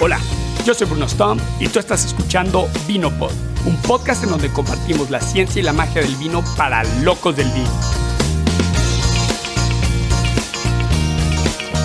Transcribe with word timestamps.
Hola, 0.00 0.20
yo 0.64 0.74
soy 0.74 0.86
Bruno 0.86 1.08
Stump 1.08 1.42
y 1.58 1.66
tú 1.66 1.80
estás 1.80 2.04
escuchando 2.04 2.68
VinoPod, 2.86 3.32
un 3.66 3.76
podcast 3.82 4.22
en 4.22 4.30
donde 4.30 4.48
compartimos 4.52 5.10
la 5.10 5.20
ciencia 5.20 5.58
y 5.58 5.64
la 5.64 5.72
magia 5.72 6.00
del 6.00 6.14
vino 6.14 6.44
para 6.56 6.84
locos 7.02 7.34
del 7.34 7.48
vino. 7.50 7.68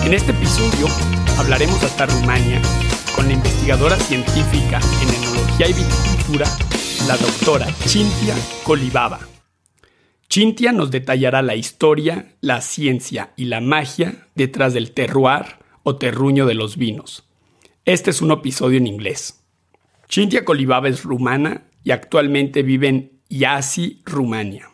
En 0.04 0.14
este 0.14 0.30
episodio 0.30 0.86
hablaremos 1.38 1.82
hasta 1.82 2.06
Rumania 2.06 2.62
con 3.16 3.26
la 3.26 3.32
investigadora 3.32 3.96
científica 3.96 4.78
en 5.02 5.08
enología 5.12 5.68
y 5.70 5.72
viticultura, 5.72 6.46
la 7.08 7.16
doctora 7.16 7.66
Cintia 7.84 8.36
Kolibaba. 8.62 9.18
Cintia 10.32 10.70
nos 10.70 10.92
detallará 10.92 11.42
la 11.42 11.56
historia, 11.56 12.36
la 12.40 12.60
ciencia 12.60 13.32
y 13.34 13.46
la 13.46 13.60
magia 13.60 14.28
detrás 14.36 14.72
del 14.72 14.92
terroir 14.92 15.56
o 15.82 15.96
terruño 15.96 16.46
de 16.46 16.54
los 16.54 16.76
vinos 16.76 17.24
este 17.84 18.10
es 18.10 18.22
un 18.22 18.30
episodio 18.30 18.78
en 18.78 18.86
inglés. 18.86 19.44
Cintia 20.10 20.44
Kolibaba 20.44 20.88
es 20.88 21.02
rumana 21.02 21.64
y 21.82 21.90
actualmente 21.90 22.62
vive 22.62 22.88
en 22.88 23.20
Iași, 23.28 24.00
Rumania. 24.06 24.70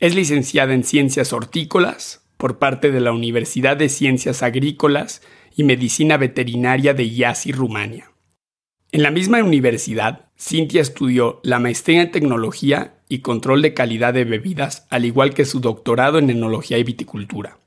Es 0.00 0.14
licenciada 0.14 0.74
en 0.74 0.82
Ciencias 0.82 1.32
Hortícolas 1.32 2.26
por 2.36 2.58
parte 2.58 2.90
de 2.90 3.00
la 3.00 3.12
Universidad 3.12 3.76
de 3.76 3.88
Ciencias 3.88 4.42
Agrícolas 4.42 5.22
y 5.54 5.62
Medicina 5.62 6.16
Veterinaria 6.16 6.94
de 6.94 7.04
Iași, 7.04 7.52
Rumania. 7.52 8.10
En 8.90 9.02
la 9.02 9.10
misma 9.10 9.42
universidad, 9.42 10.26
Cintia 10.38 10.82
estudió 10.82 11.40
la 11.44 11.60
maestría 11.60 12.02
en 12.02 12.10
tecnología 12.10 12.98
y 13.08 13.20
control 13.20 13.62
de 13.62 13.72
calidad 13.72 14.14
de 14.14 14.24
bebidas, 14.24 14.86
al 14.90 15.04
igual 15.04 15.32
que 15.32 15.44
su 15.44 15.60
doctorado 15.60 16.18
en 16.18 16.30
enología 16.30 16.78
y 16.78 16.82
viticultura. 16.82 17.58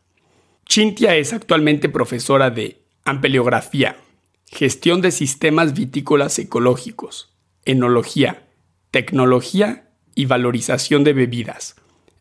Cintia 0.68 1.16
es 1.16 1.34
actualmente 1.34 1.88
profesora 1.88 2.50
de 2.50 2.84
ampeleografía, 3.06 3.96
gestión 4.52 5.02
de 5.02 5.12
sistemas 5.12 5.74
vitícolas 5.74 6.40
ecológicos, 6.40 7.32
enología, 7.66 8.48
tecnología 8.92 9.92
y 10.16 10.26
valorización 10.26 11.04
de 11.04 11.14
bebidas. 11.14 11.76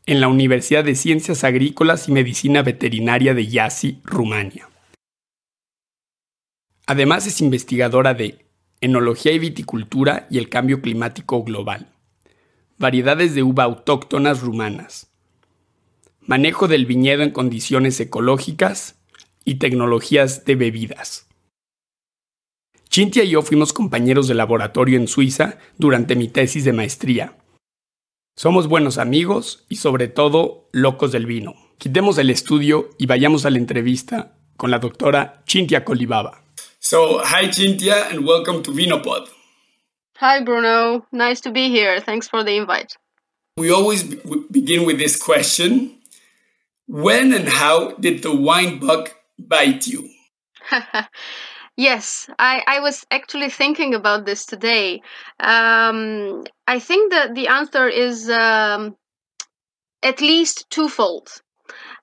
En 0.05 0.21
la 0.21 0.29
Universidad 0.29 0.84
de 0.84 0.95
Ciencias 0.95 1.43
Agrícolas 1.43 2.09
y 2.09 2.12
Medicina 2.12 2.62
Veterinaria 2.62 3.34
de 3.34 3.43
Iași, 3.43 4.01
Rumania. 4.05 4.69
Además 6.87 7.27
es 7.27 7.41
investigadora 7.41 8.15
de 8.15 8.47
enología 8.81 9.33
y 9.33 9.39
viticultura 9.39 10.27
y 10.31 10.39
el 10.39 10.49
cambio 10.49 10.81
climático 10.81 11.43
global, 11.43 11.93
variedades 12.79 13.34
de 13.34 13.43
uva 13.43 13.65
autóctonas 13.65 14.41
rumanas, 14.41 15.11
manejo 16.21 16.69
del 16.69 16.87
viñedo 16.87 17.23
en 17.23 17.31
condiciones 17.31 17.99
ecológicas 18.01 18.97
y 19.45 19.56
tecnologías 19.56 20.45
de 20.45 20.55
bebidas. 20.55 21.28
Cintia 22.91 23.22
y 23.22 23.31
yo 23.31 23.42
fuimos 23.42 23.72
compañeros 23.72 24.28
de 24.28 24.34
laboratorio 24.34 24.98
en 24.98 25.08
Suiza 25.08 25.58
durante 25.77 26.17
mi 26.17 26.28
tesis 26.28 26.64
de 26.64 26.72
maestría. 26.72 27.36
Somos 28.34 28.67
buenos 28.67 28.98
amigos 28.98 29.67
y 29.69 29.77
sobre 29.77 30.08
todo 30.08 30.69
locos 30.72 31.12
del 31.12 31.27
vino. 31.27 31.55
Quitemos 31.77 32.19
el 32.19 32.31
estudio 32.31 32.91
y 32.98 33.06
vayamos 33.06 33.44
a 33.44 33.50
la 33.50 33.59
entrevista 33.59 34.36
con 34.56 34.70
la 34.70 34.78
doctora 34.78 35.42
Cintia 35.47 35.84
Kolibaba. 35.84 36.42
So, 36.78 37.20
hi 37.20 37.50
Cintia 37.53 38.11
and 38.11 38.25
welcome 38.27 38.62
to 38.62 38.72
Vinopod. 38.72 39.28
Hi 40.20 40.42
Bruno, 40.42 41.06
nice 41.12 41.41
to 41.42 41.53
be 41.53 41.69
here. 41.69 42.00
Thanks 42.00 42.28
for 42.28 42.42
the 42.42 42.56
invite. 42.56 42.97
We 43.59 43.70
always 43.70 44.05
begin 44.50 44.86
with 44.86 44.98
this 44.98 45.16
question. 45.16 46.00
When 46.86 47.34
and 47.34 47.48
how 47.48 47.97
did 48.00 48.22
the 48.22 48.34
wine 48.34 48.78
bug 48.78 49.11
bite 49.39 49.86
you? 49.86 50.09
Yes, 51.79 52.29
I, 52.41 52.65
I 52.67 52.81
was 52.81 53.07
actually 53.12 53.51
thinking 53.51 53.95
about 53.95 54.27
this 54.27 54.45
today. 54.45 55.01
Um, 55.39 56.43
I 56.66 56.81
think 56.81 57.12
that 57.12 57.37
the 57.37 57.47
answer 57.47 57.87
is 57.87 58.28
um, 58.28 58.97
at 60.03 60.21
least 60.21 60.69
twofold. 60.71 61.28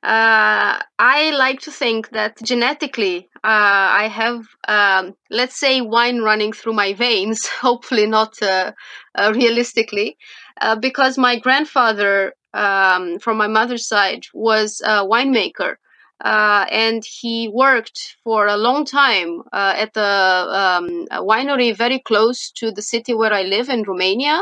Uh, 0.01 0.79
I 0.97 1.31
like 1.31 1.59
to 1.61 1.71
think 1.71 2.11
that 2.11 2.37
genetically, 2.41 3.27
uh, 3.43 3.87
I 4.03 4.07
have, 4.07 4.45
um, 4.69 5.15
let's 5.29 5.59
say, 5.59 5.81
wine 5.81 6.19
running 6.21 6.53
through 6.53 6.73
my 6.73 6.93
veins, 6.93 7.45
hopefully 7.61 8.07
not 8.07 8.41
uh, 8.41 8.71
uh 9.15 9.33
realistically, 9.35 10.15
uh, 10.61 10.77
because 10.77 11.17
my 11.17 11.37
grandfather 11.37 12.33
um, 12.53 13.19
from 13.19 13.35
my 13.35 13.47
mother's 13.47 13.89
side 13.89 14.23
was 14.33 14.81
a 14.85 15.03
winemaker 15.05 15.75
uh, 16.23 16.65
and 16.71 17.03
he 17.03 17.49
worked 17.49 18.17
for 18.23 18.47
a 18.47 18.57
long 18.57 18.85
time 18.85 19.41
uh, 19.51 19.73
at 19.77 19.93
the 19.93 20.01
um, 20.01 21.07
winery 21.25 21.75
very 21.75 21.99
close 21.99 22.51
to 22.51 22.71
the 22.71 22.81
city 22.81 23.13
where 23.13 23.33
I 23.33 23.43
live 23.43 23.69
in 23.69 23.83
Romania, 23.83 24.41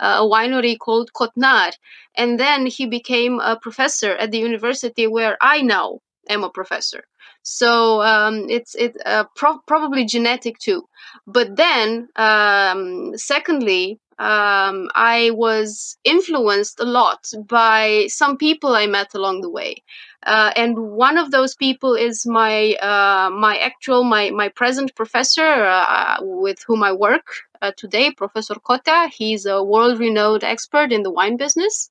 uh, 0.00 0.16
a 0.20 0.28
winery 0.28 0.78
called 0.78 1.12
Cotnar. 1.12 1.72
And 2.16 2.40
then 2.40 2.66
he 2.66 2.86
became 2.86 3.38
a 3.40 3.56
professor 3.56 4.12
at 4.12 4.30
the 4.30 4.38
university 4.38 5.06
where 5.06 5.36
I 5.40 5.62
now 5.62 6.00
am 6.28 6.42
a 6.42 6.50
professor. 6.50 7.04
So 7.42 8.02
um, 8.02 8.46
it's 8.48 8.74
it 8.74 8.96
uh, 9.04 9.24
pro- 9.36 9.60
probably 9.66 10.04
genetic 10.04 10.58
too. 10.58 10.88
But 11.26 11.56
then, 11.56 12.08
um, 12.16 13.12
secondly, 13.16 13.98
um, 14.20 14.90
I 14.94 15.30
was 15.32 15.96
influenced 16.04 16.78
a 16.80 16.84
lot 16.84 17.26
by 17.48 18.06
some 18.08 18.36
people 18.36 18.76
I 18.76 18.86
met 18.86 19.14
along 19.14 19.40
the 19.40 19.50
way. 19.50 19.82
Uh, 20.26 20.52
and 20.56 20.78
one 20.78 21.16
of 21.16 21.30
those 21.30 21.56
people 21.56 21.94
is 21.94 22.26
my 22.26 22.74
uh, 22.74 23.30
my 23.30 23.56
actual 23.56 24.04
my 24.04 24.30
my 24.30 24.50
present 24.50 24.94
professor 24.94 25.64
uh, 25.64 26.18
with 26.20 26.58
whom 26.66 26.82
I 26.82 26.92
work 26.92 27.26
uh, 27.62 27.72
today, 27.78 28.10
Professor 28.12 28.56
Cotea. 28.56 29.08
He's 29.10 29.46
a 29.46 29.64
world 29.64 29.98
renowned 29.98 30.44
expert 30.44 30.92
in 30.92 31.02
the 31.02 31.10
wine 31.10 31.38
business. 31.38 31.90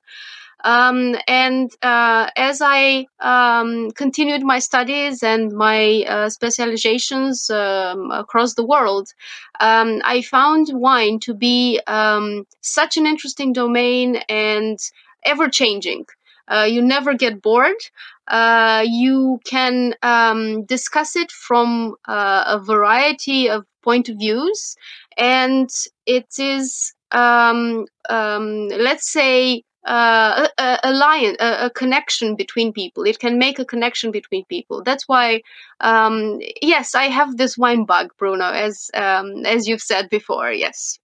Um, 0.63 1.15
and 1.27 1.71
uh, 1.81 2.29
as 2.35 2.61
I 2.61 3.07
um, 3.19 3.91
continued 3.91 4.43
my 4.43 4.59
studies 4.59 5.23
and 5.23 5.53
my 5.53 6.03
uh, 6.07 6.29
specializations 6.29 7.49
um, 7.49 8.11
across 8.11 8.55
the 8.55 8.65
world, 8.65 9.13
um, 9.59 10.01
I 10.03 10.21
found 10.21 10.69
wine 10.73 11.19
to 11.21 11.33
be 11.33 11.79
um, 11.87 12.45
such 12.61 12.97
an 12.97 13.05
interesting 13.05 13.53
domain 13.53 14.17
and 14.27 14.77
ever 15.23 15.47
changing. 15.47 16.05
Uh, 16.49 16.67
you 16.69 16.81
never 16.81 17.13
get 17.13 17.41
bored. 17.41 17.81
Uh, 18.27 18.83
you 18.85 19.39
can 19.45 19.93
um, 20.01 20.65
discuss 20.65 21.15
it 21.15 21.31
from 21.31 21.95
uh, 22.07 22.43
a 22.47 22.59
variety 22.59 23.49
of 23.49 23.65
point 23.81 24.09
of 24.09 24.17
views, 24.17 24.75
and 25.17 25.69
it 26.05 26.27
is, 26.37 26.93
um, 27.11 27.85
let's 28.09 29.11
say, 29.11 29.63
uh, 29.85 30.47
a, 30.57 30.79
a 30.83 30.91
lion, 30.91 31.35
a, 31.39 31.65
a, 31.65 31.69
connection 31.69 32.35
between 32.35 32.73
people. 32.73 33.03
It 33.03 33.19
can 33.19 33.37
make 33.37 33.59
a 33.59 33.65
connection 33.65 34.11
between 34.11 34.45
people. 34.45 34.83
That's 34.83 35.07
why, 35.07 35.41
um, 35.79 36.39
yes, 36.61 36.95
I 36.95 37.05
have 37.05 37.37
this 37.37 37.57
wine 37.57 37.85
bug, 37.85 38.11
Bruno, 38.17 38.45
as 38.45 38.91
um, 38.93 39.45
as 39.45 39.67
you've 39.67 39.81
said 39.81 40.09
before. 40.09 40.51
Yes. 40.51 40.99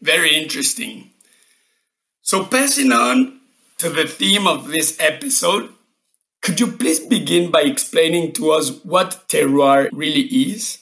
Very 0.00 0.34
interesting. 0.34 1.10
So, 2.22 2.44
passing 2.44 2.92
on 2.92 3.40
to 3.78 3.90
the 3.90 4.06
theme 4.06 4.46
of 4.46 4.68
this 4.68 4.96
episode, 4.98 5.68
could 6.40 6.60
you 6.60 6.68
please 6.68 7.00
begin 7.00 7.50
by 7.50 7.62
explaining 7.62 8.32
to 8.32 8.52
us 8.52 8.82
what 8.84 9.28
terroir 9.28 9.88
really 9.92 10.22
is? 10.22 10.81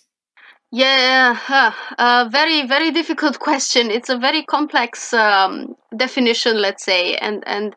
Yeah, 0.73 1.73
uh, 1.99 2.29
very 2.31 2.65
very 2.67 2.93
difficult 2.93 3.39
question. 3.49 3.91
It's 3.91 4.09
a 4.09 4.17
very 4.17 4.45
complex 4.45 5.13
um, 5.13 5.75
definition, 5.97 6.61
let's 6.61 6.85
say, 6.85 7.17
and 7.17 7.43
and 7.47 7.75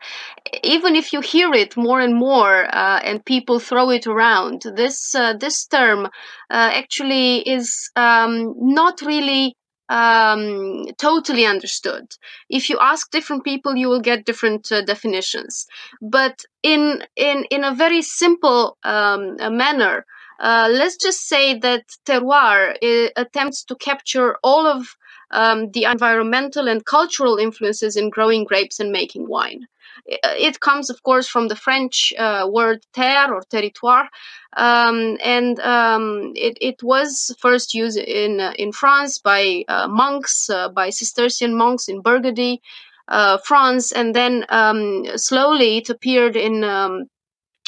even 0.64 0.96
if 0.96 1.12
you 1.12 1.22
hear 1.22 1.54
it 1.54 1.76
more 1.76 2.00
and 2.02 2.16
more, 2.16 2.66
uh, 2.76 3.00
and 3.04 3.26
people 3.26 3.60
throw 3.60 3.90
it 3.90 4.06
around, 4.06 4.64
this 4.76 5.16
uh, 5.16 5.34
this 5.34 5.66
term 5.66 6.06
uh, 6.06 6.10
actually 6.52 7.40
is 7.50 7.90
um, 7.96 8.54
not 8.60 9.02
really 9.02 9.56
um, 9.90 10.86
totally 11.00 11.46
understood. 11.48 12.06
If 12.50 12.70
you 12.70 12.78
ask 12.80 13.10
different 13.10 13.44
people, 13.44 13.76
you 13.76 13.90
will 13.90 14.02
get 14.02 14.26
different 14.26 14.72
uh, 14.72 14.82
definitions. 14.84 15.66
But 16.00 16.42
in 16.62 17.04
in 17.16 17.46
in 17.50 17.64
a 17.64 17.74
very 17.74 18.04
simple 18.04 18.78
um, 18.84 19.36
manner, 19.58 20.06
uh, 20.40 20.70
let's 20.72 20.98
just 20.98 21.28
say 21.28 21.58
that 21.60 21.86
terroir 22.06 22.76
attempts 23.16 23.64
to 23.66 23.76
capture 23.76 24.38
all 24.44 24.66
of 24.66 24.96
um, 25.34 25.72
the 25.72 25.84
environmental 25.84 26.68
and 26.68 26.86
cultural 26.86 27.38
influences 27.38 27.96
in 27.96 28.10
growing 28.10 28.44
grapes 28.44 28.80
and 28.80 28.92
making 28.92 29.28
wine. 29.28 29.68
It 30.06 30.60
comes, 30.60 30.90
of 30.90 31.02
course, 31.04 31.28
from 31.28 31.48
the 31.48 31.56
French 31.56 32.14
uh, 32.18 32.48
word 32.52 32.86
terre 32.94 33.34
or 33.34 33.42
territoire, 33.42 34.10
um, 34.58 35.18
and 35.24 35.60
um, 35.60 36.34
it, 36.36 36.58
it, 36.60 36.84
was 36.84 37.34
first 37.40 37.74
used 37.74 37.98
in 37.98 38.40
uh, 38.40 38.54
in 38.58 38.72
France 38.72 39.18
by 39.20 39.64
uh, 39.68 39.88
monks, 39.88 40.50
uh, 40.50 40.70
by 40.70 40.90
Cistercian 40.90 41.56
monks 41.56 41.88
in 41.88 42.02
Burgundy, 42.02 42.62
uh, 43.08 43.38
France, 43.38 43.92
and 43.92 44.14
then 44.14 44.46
um, 44.50 45.06
slowly 45.16 45.78
it 45.78 45.90
appeared 45.90 46.36
in 46.36 46.64
um, 46.64 47.06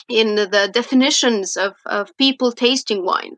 in 0.09 0.35
the 0.35 0.69
definitions 0.71 1.57
of, 1.57 1.75
of 1.85 2.15
people 2.17 2.51
tasting 2.51 3.05
wine. 3.05 3.37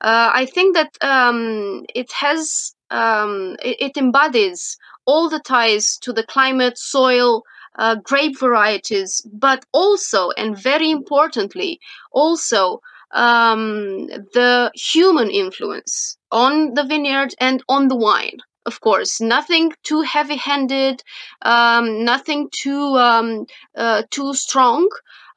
Uh, 0.00 0.30
I 0.34 0.46
think 0.46 0.76
that 0.76 0.96
um, 1.02 1.84
it 1.94 2.12
has 2.12 2.74
um, 2.90 3.56
it, 3.62 3.76
it, 3.80 3.96
embodies 3.96 4.76
all 5.06 5.28
the 5.28 5.40
ties 5.40 5.96
to 6.02 6.12
the 6.12 6.22
climate, 6.22 6.78
soil, 6.78 7.42
uh, 7.76 7.96
grape 7.96 8.38
varieties, 8.38 9.26
but 9.32 9.64
also 9.72 10.30
and 10.32 10.56
very 10.56 10.90
importantly, 10.90 11.80
also 12.12 12.80
um, 13.12 14.06
the 14.34 14.70
human 14.74 15.30
influence 15.30 16.18
on 16.30 16.74
the 16.74 16.84
vineyard 16.84 17.34
and 17.40 17.62
on 17.68 17.88
the 17.88 17.96
wine 17.96 18.38
of 18.66 18.80
course 18.80 19.20
nothing 19.20 19.72
too 19.84 20.02
heavy-handed 20.02 21.02
um, 21.42 22.04
nothing 22.04 22.48
too 22.50 22.96
um, 22.98 23.46
uh, 23.76 24.02
too 24.10 24.34
strong 24.34 24.88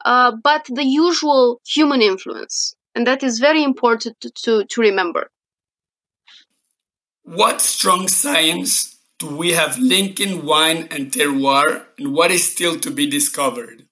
uh, 0.04 0.32
but 0.42 0.66
the 0.66 0.84
usual 0.84 1.60
human 1.66 2.02
influence 2.02 2.74
and 2.94 3.06
that 3.06 3.22
is 3.22 3.38
very 3.38 3.62
important 3.62 4.20
to, 4.20 4.30
to, 4.30 4.64
to 4.64 4.80
remember. 4.80 5.30
What 7.22 7.60
strong 7.60 8.08
science 8.08 8.96
do 9.18 9.36
we 9.36 9.52
have 9.52 9.78
linking 9.78 10.44
wine 10.44 10.88
and 10.90 11.12
terroir 11.12 11.84
and 11.98 12.14
what 12.14 12.30
is 12.30 12.50
still 12.50 12.78
to 12.80 12.90
be 12.90 13.08
discovered 13.08 13.86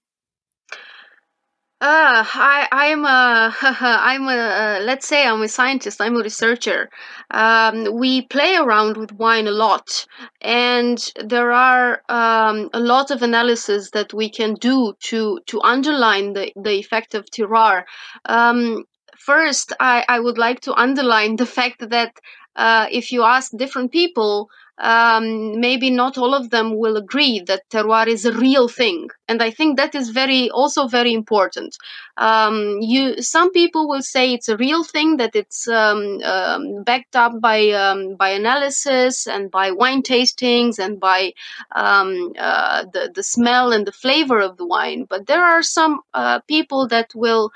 uh, 1.80 2.24
I 2.26 2.66
I'm 2.72 3.04
a 3.04 3.54
I'm 3.62 4.24
a 4.24 4.36
uh, 4.36 4.80
let's 4.82 5.06
say 5.06 5.24
I'm 5.26 5.42
a 5.42 5.48
scientist. 5.48 6.00
I'm 6.00 6.16
a 6.16 6.22
researcher. 6.22 6.90
Um, 7.30 7.94
we 7.94 8.22
play 8.22 8.56
around 8.56 8.96
with 8.96 9.12
wine 9.12 9.46
a 9.46 9.52
lot, 9.52 10.06
and 10.40 10.98
there 11.24 11.52
are 11.52 12.02
um, 12.08 12.68
a 12.72 12.80
lot 12.80 13.12
of 13.12 13.22
analysis 13.22 13.90
that 13.92 14.12
we 14.12 14.28
can 14.28 14.54
do 14.54 14.94
to 15.04 15.38
to 15.46 15.60
underline 15.62 16.32
the 16.32 16.52
the 16.56 16.72
effect 16.72 17.14
of 17.14 17.26
terroir. 17.26 17.84
Um, 18.24 18.84
first, 19.16 19.72
I 19.78 20.04
I 20.08 20.18
would 20.18 20.38
like 20.38 20.60
to 20.62 20.74
underline 20.74 21.36
the 21.36 21.46
fact 21.46 21.88
that 21.90 22.12
uh, 22.56 22.86
if 22.90 23.12
you 23.12 23.22
ask 23.22 23.52
different 23.56 23.92
people 23.92 24.48
um, 24.78 25.60
maybe 25.60 25.90
not 25.90 26.18
all 26.18 26.34
of 26.34 26.50
them 26.50 26.76
will 26.76 26.96
agree 26.96 27.40
that 27.40 27.68
terroir 27.70 28.06
is 28.06 28.24
a 28.24 28.32
real 28.32 28.68
thing. 28.68 29.08
And 29.30 29.42
i 29.42 29.50
think 29.50 29.76
that 29.76 29.94
is 29.94 30.10
very 30.10 30.50
also 30.50 30.86
very 30.86 31.12
important. 31.12 31.76
Um, 32.16 32.78
you 32.80 33.22
some 33.22 33.52
people 33.52 33.88
will 33.88 34.02
say 34.02 34.32
it's 34.32 34.48
a 34.48 34.56
real 34.56 34.84
thing 34.84 35.18
that 35.18 35.36
it's 35.36 35.68
um, 35.68 36.20
um 36.22 36.82
backed 36.84 37.16
up 37.16 37.40
by 37.40 37.70
um, 37.70 38.16
by 38.16 38.30
analysis 38.30 39.26
and 39.26 39.50
by 39.50 39.70
wine 39.72 40.02
tastings 40.02 40.78
and 40.78 40.98
by 40.98 41.32
um, 41.74 42.32
uh, 42.38 42.84
the 42.92 43.10
the 43.14 43.22
smell 43.22 43.72
and 43.72 43.86
the 43.86 43.92
flavor 43.92 44.40
of 44.40 44.56
the 44.56 44.66
wine. 44.66 45.04
But 45.08 45.26
there 45.26 45.44
are 45.44 45.62
some 45.62 46.00
uh, 46.14 46.40
people 46.40 46.88
that 46.88 47.14
will 47.14 47.50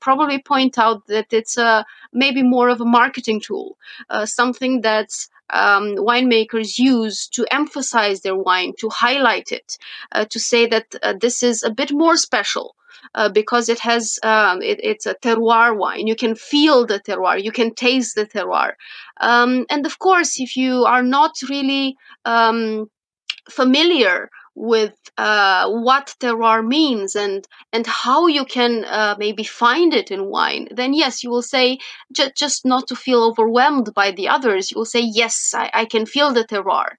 probably 0.00 0.40
point 0.42 0.78
out 0.78 1.06
that 1.06 1.32
it's 1.32 1.56
a 1.56 1.84
maybe 2.12 2.42
more 2.42 2.68
of 2.68 2.80
a 2.80 2.84
marketing 2.84 3.40
tool 3.40 3.76
uh, 4.10 4.26
something 4.26 4.80
that's 4.80 5.28
um, 5.50 5.96
winemakers 5.96 6.78
use 6.78 7.28
to 7.28 7.46
emphasize 7.50 8.20
their 8.20 8.36
wine, 8.36 8.72
to 8.78 8.88
highlight 8.88 9.52
it, 9.52 9.78
uh, 10.12 10.24
to 10.26 10.38
say 10.38 10.66
that 10.66 10.94
uh, 11.02 11.14
this 11.20 11.42
is 11.42 11.62
a 11.62 11.70
bit 11.70 11.92
more 11.92 12.16
special. 12.16 12.74
Uh, 13.14 13.28
because 13.28 13.68
it 13.68 13.78
has 13.78 14.18
um, 14.22 14.60
it, 14.62 14.80
it's 14.82 15.06
a 15.06 15.14
terroir 15.14 15.76
wine 15.76 16.06
you 16.06 16.16
can 16.16 16.34
feel 16.34 16.84
the 16.86 16.98
terroir 16.98 17.42
you 17.42 17.52
can 17.52 17.72
taste 17.72 18.14
the 18.16 18.26
terroir 18.26 18.72
um, 19.20 19.64
and 19.70 19.86
of 19.86 19.98
course 19.98 20.40
if 20.40 20.56
you 20.56 20.84
are 20.84 21.02
not 21.02 21.32
really 21.48 21.96
um, 22.24 22.90
familiar 23.48 24.28
with 24.56 24.94
uh, 25.18 25.70
what 25.70 26.14
terroir 26.18 26.66
means 26.66 27.14
and 27.14 27.46
and 27.72 27.86
how 27.86 28.26
you 28.26 28.44
can 28.44 28.84
uh, 28.86 29.14
maybe 29.18 29.44
find 29.44 29.92
it 29.94 30.10
in 30.10 30.24
wine, 30.26 30.66
then 30.70 30.94
yes, 30.94 31.22
you 31.22 31.30
will 31.30 31.42
say 31.42 31.78
ju- 32.12 32.30
just 32.34 32.64
not 32.64 32.88
to 32.88 32.96
feel 32.96 33.22
overwhelmed 33.22 33.92
by 33.94 34.10
the 34.10 34.28
others. 34.28 34.70
You 34.70 34.78
will 34.78 34.86
say 34.86 35.00
yes, 35.00 35.54
I, 35.54 35.70
I 35.74 35.84
can 35.84 36.06
feel 36.06 36.32
the 36.32 36.44
terroir. 36.44 36.96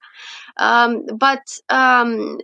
Um, 0.56 1.04
but 1.16 1.42
um, 1.68 2.38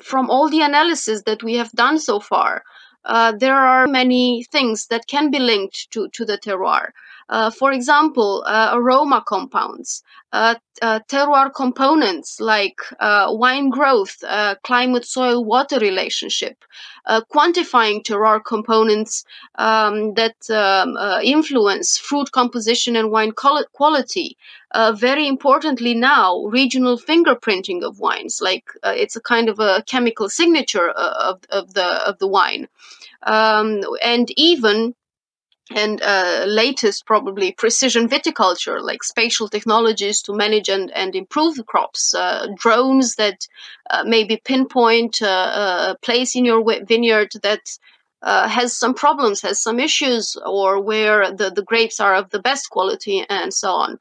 from 0.00 0.30
all 0.30 0.48
the 0.48 0.62
analysis 0.62 1.22
that 1.26 1.42
we 1.42 1.54
have 1.54 1.72
done 1.72 1.98
so 1.98 2.18
far, 2.18 2.62
uh, 3.04 3.32
there 3.32 3.56
are 3.56 3.86
many 3.86 4.44
things 4.50 4.86
that 4.88 5.06
can 5.06 5.30
be 5.30 5.38
linked 5.38 5.90
to, 5.92 6.08
to 6.14 6.24
the 6.24 6.38
terroir. 6.38 6.90
Uh, 7.28 7.50
for 7.50 7.72
example, 7.72 8.42
uh, 8.46 8.70
aroma 8.72 9.22
compounds, 9.26 10.02
uh, 10.32 10.54
uh 10.80 11.00
terroir 11.08 11.52
components 11.52 12.40
like 12.40 12.80
uh, 13.00 13.26
wine 13.30 13.68
growth, 13.68 14.24
climate, 14.62 15.04
soil, 15.04 15.44
water 15.44 15.78
relationship, 15.78 16.64
quantifying 17.30 18.02
terroir 18.02 18.42
components 18.42 19.24
um, 19.56 20.14
that 20.14 20.36
um, 20.50 20.96
influence 21.22 21.98
fruit 21.98 22.32
composition 22.32 22.96
and 22.96 23.10
wine 23.10 23.32
quality. 23.32 24.36
very 24.94 25.26
importantly, 25.26 25.94
now 25.94 26.44
regional 26.46 26.96
fingerprinting 26.98 27.82
of 27.82 27.98
wines, 27.98 28.40
like 28.40 28.64
it's 28.84 29.16
a 29.16 29.20
kind 29.20 29.48
of 29.48 29.58
a 29.60 29.82
chemical 29.86 30.28
signature 30.30 30.88
of, 30.90 31.40
of 31.50 31.74
the 31.74 31.88
of 32.08 32.18
the 32.18 32.28
wine, 32.28 32.68
um, 33.24 33.82
and 34.02 34.30
even 34.36 34.94
and 35.74 36.00
uh, 36.02 36.44
latest 36.46 37.06
probably 37.06 37.52
precision 37.52 38.08
viticulture 38.08 38.80
like 38.80 39.02
spatial 39.02 39.48
technologies 39.48 40.22
to 40.22 40.34
manage 40.34 40.68
and, 40.68 40.90
and 40.92 41.14
improve 41.14 41.56
the 41.56 41.64
crops 41.64 42.14
uh, 42.14 42.46
drones 42.56 43.16
that 43.16 43.46
uh, 43.90 44.02
maybe 44.06 44.40
pinpoint 44.44 45.20
uh, 45.22 45.94
a 45.94 45.96
place 46.02 46.34
in 46.34 46.44
your 46.44 46.64
vineyard 46.84 47.30
that 47.42 47.60
uh, 48.22 48.48
has 48.48 48.76
some 48.76 48.94
problems 48.94 49.42
has 49.42 49.62
some 49.62 49.78
issues 49.78 50.36
or 50.44 50.80
where 50.80 51.30
the, 51.32 51.50
the 51.50 51.62
grapes 51.62 52.00
are 52.00 52.14
of 52.14 52.30
the 52.30 52.40
best 52.40 52.68
quality 52.70 53.24
and 53.28 53.54
so 53.54 53.70
on. 53.70 53.98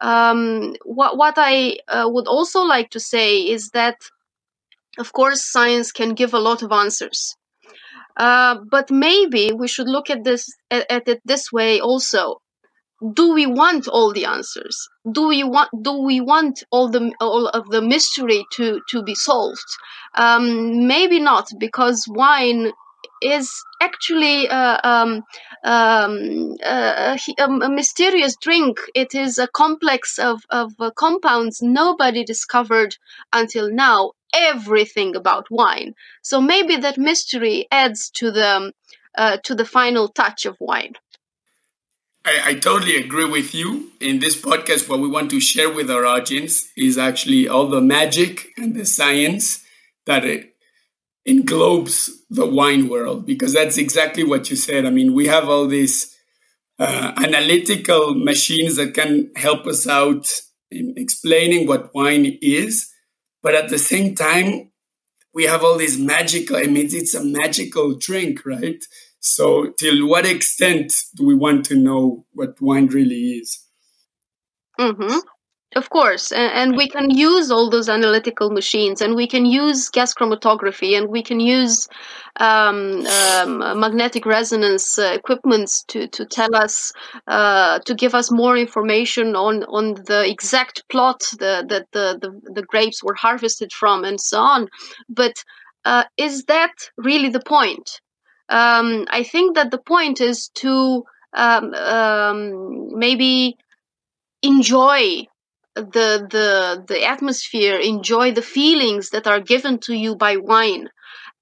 Um, 0.00 0.74
what, 0.84 1.16
what 1.16 1.34
i 1.36 1.78
uh, 1.88 2.08
would 2.10 2.26
also 2.26 2.62
like 2.62 2.90
to 2.90 3.00
say 3.00 3.38
is 3.38 3.70
that 3.70 3.96
of 4.98 5.12
course 5.12 5.44
science 5.44 5.92
can 5.92 6.14
give 6.14 6.34
a 6.34 6.40
lot 6.40 6.62
of 6.62 6.72
answers 6.72 7.36
uh, 8.16 8.56
but 8.70 8.90
maybe 8.90 9.52
we 9.52 9.68
should 9.68 9.88
look 9.88 10.10
at 10.10 10.24
this 10.24 10.46
at, 10.70 10.90
at, 10.90 11.08
it 11.08 11.20
this 11.24 11.52
way 11.52 11.80
also. 11.80 12.38
Do 13.14 13.32
we 13.32 13.46
want 13.46 13.88
all 13.88 14.12
the 14.12 14.26
answers? 14.26 14.88
Do 15.10 15.26
we 15.26 15.42
want 15.42 15.70
do 15.82 15.92
we 15.92 16.20
want 16.20 16.62
all 16.70 16.88
the 16.88 17.12
all 17.20 17.48
of 17.48 17.68
the 17.68 17.82
mystery 17.82 18.44
to 18.52 18.80
to 18.90 19.02
be 19.02 19.14
solved? 19.14 19.70
Um, 20.14 20.86
maybe 20.86 21.18
not, 21.18 21.48
because 21.58 22.04
wine 22.08 22.72
is 23.22 23.50
actually 23.80 24.48
uh, 24.48 24.78
um, 24.84 25.22
um, 25.64 26.56
uh, 26.64 27.16
a, 27.38 27.44
a, 27.44 27.70
mysterious 27.70 28.36
drink. 28.36 28.78
It 28.94 29.14
is 29.14 29.38
a 29.38 29.48
complex 29.48 30.18
of, 30.18 30.42
of 30.50 30.72
uh, 30.78 30.90
compounds 30.90 31.62
nobody 31.62 32.24
discovered 32.24 32.96
until 33.32 33.70
now 33.70 34.12
everything 34.32 35.16
about 35.16 35.46
wine. 35.50 35.94
So 36.22 36.40
maybe 36.40 36.76
that 36.76 36.98
mystery 36.98 37.66
adds 37.70 38.10
to 38.10 38.30
the 38.30 38.72
uh, 39.16 39.36
to 39.44 39.54
the 39.54 39.64
final 39.64 40.08
touch 40.08 40.46
of 40.46 40.56
wine. 40.58 40.94
I, 42.24 42.40
I, 42.46 42.54
totally 42.54 42.96
agree 42.96 43.26
with 43.26 43.54
you. 43.54 43.90
In 44.00 44.20
this 44.20 44.40
podcast, 44.40 44.88
what 44.88 45.00
we 45.00 45.08
want 45.08 45.30
to 45.32 45.40
share 45.40 45.70
with 45.70 45.90
our 45.90 46.06
audience 46.06 46.68
is 46.76 46.96
actually 46.96 47.48
all 47.48 47.66
the 47.66 47.80
magic 47.80 48.48
and 48.56 48.74
the 48.74 48.86
science 48.86 49.64
that 50.06 50.24
it 50.24 50.54
englobes 51.26 52.10
the 52.30 52.46
wine 52.46 52.88
world, 52.88 53.26
because 53.26 53.52
that's 53.52 53.76
exactly 53.76 54.24
what 54.24 54.50
you 54.50 54.56
said. 54.56 54.86
I 54.86 54.90
mean, 54.90 55.14
we 55.14 55.26
have 55.26 55.48
all 55.48 55.66
these 55.66 56.16
uh, 56.78 57.12
analytical 57.16 58.14
machines 58.14 58.76
that 58.76 58.94
can 58.94 59.30
help 59.36 59.66
us 59.66 59.86
out 59.86 60.28
in 60.70 60.94
explaining 60.96 61.66
what 61.66 61.94
wine 61.94 62.38
is 62.40 62.91
but 63.42 63.54
at 63.54 63.68
the 63.68 63.78
same 63.78 64.14
time, 64.14 64.70
we 65.34 65.44
have 65.44 65.64
all 65.64 65.78
these 65.78 65.98
magical, 65.98 66.56
I 66.56 66.64
mean, 66.64 66.88
it's 66.90 67.14
a 67.14 67.24
magical 67.24 67.94
drink, 67.94 68.44
right? 68.44 68.82
So, 69.20 69.72
till 69.78 70.06
what 70.06 70.26
extent 70.26 70.92
do 71.14 71.24
we 71.24 71.34
want 71.34 71.64
to 71.66 71.76
know 71.76 72.26
what 72.32 72.60
wine 72.60 72.88
really 72.88 73.38
is? 73.38 73.66
Mm-hmm. 74.78 75.18
Of 75.74 75.88
course, 75.88 76.32
and, 76.32 76.76
we 76.76 76.86
can 76.86 77.08
use 77.08 77.50
all 77.50 77.70
those 77.70 77.88
analytical 77.88 78.50
machines, 78.50 79.00
and 79.00 79.14
we 79.14 79.26
can 79.26 79.46
use 79.46 79.88
gas 79.88 80.12
chromatography, 80.12 80.98
and 80.98 81.08
we 81.08 81.22
can 81.22 81.40
use 81.40 81.88
um, 82.38 83.06
um, 83.06 83.80
magnetic 83.80 84.26
resonance 84.26 84.98
uh, 84.98 85.12
equipments 85.14 85.82
to, 85.84 86.08
to 86.08 86.26
tell 86.26 86.54
us, 86.54 86.92
uh, 87.26 87.78
to 87.86 87.94
give 87.94 88.14
us 88.14 88.30
more 88.30 88.54
information 88.56 89.34
on, 89.34 89.64
on 89.64 89.94
the 89.94 90.28
exact 90.28 90.82
plot 90.90 91.22
that 91.38 91.68
the, 91.68 91.86
the, 91.92 92.40
the, 92.54 92.62
grapes 92.62 93.02
were 93.02 93.14
harvested 93.14 93.72
from, 93.72 94.04
and 94.04 94.20
so 94.20 94.40
on. 94.40 94.68
But 95.08 95.42
uh, 95.86 96.04
is 96.18 96.44
that 96.44 96.74
really 96.98 97.30
the 97.30 97.42
point? 97.46 98.00
Um, 98.50 99.06
I 99.08 99.22
think 99.22 99.56
that 99.56 99.70
the 99.70 99.80
point 99.80 100.20
is 100.20 100.48
to 100.56 101.04
um, 101.32 101.72
um, 101.72 102.98
maybe 102.98 103.56
enjoy 104.42 105.26
the 105.74 106.26
the 106.30 106.84
the 106.86 107.04
atmosphere 107.04 107.76
enjoy 107.76 108.32
the 108.32 108.42
feelings 108.42 109.10
that 109.10 109.26
are 109.26 109.40
given 109.40 109.78
to 109.80 109.94
you 109.94 110.16
by 110.16 110.36
wine. 110.36 110.88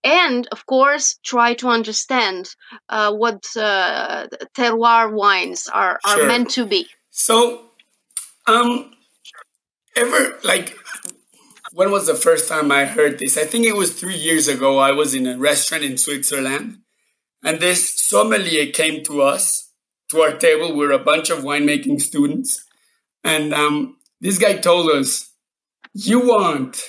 And 0.03 0.49
of 0.51 0.65
course 0.67 1.19
try 1.23 1.55
to 1.55 1.69
understand 1.69 2.49
uh, 2.89 3.13
what 3.13 3.45
uh, 3.57 4.29
terroir 4.57 5.13
wines 5.13 5.69
are, 5.69 6.01
are 6.05 6.17
sure. 6.17 6.27
meant 6.27 6.51
to 6.51 6.67
be. 6.67 6.87
So 7.11 7.67
um 8.47 8.93
ever 9.97 10.39
like 10.45 10.77
when 11.73 11.93
was 11.93 12.07
the 12.07 12.15
first 12.15 12.49
time 12.49 12.73
i 12.73 12.85
heard 12.85 13.19
this? 13.19 13.37
I 13.37 13.45
think 13.45 13.67
it 13.67 13.77
was 13.77 13.93
three 13.93 14.17
years 14.17 14.49
ago. 14.49 14.79
I 14.79 14.93
was 14.93 15.15
in 15.15 15.27
a 15.27 15.39
restaurant 15.39 15.85
in 15.85 15.99
switzerland 15.99 16.79
and 17.43 17.61
this 17.61 18.01
sommelier 18.01 18.71
came 18.73 19.03
to 19.05 19.23
us 19.23 19.71
to 20.11 20.21
our 20.21 20.33
table. 20.33 20.77
We're 20.77 20.93
a 20.93 20.99
bunch 20.99 21.31
of 21.31 21.41
winemaking 21.41 22.01
students. 22.01 22.65
And 23.25 23.55
um, 23.55 23.97
this 24.21 24.39
guy 24.39 24.55
told 24.55 24.91
us 24.91 25.31
you 25.95 26.21
want 26.27 26.83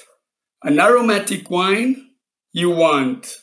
an 0.63 0.79
aromatic 0.79 1.49
wine 1.49 2.11
you 2.53 2.69
want 2.69 3.37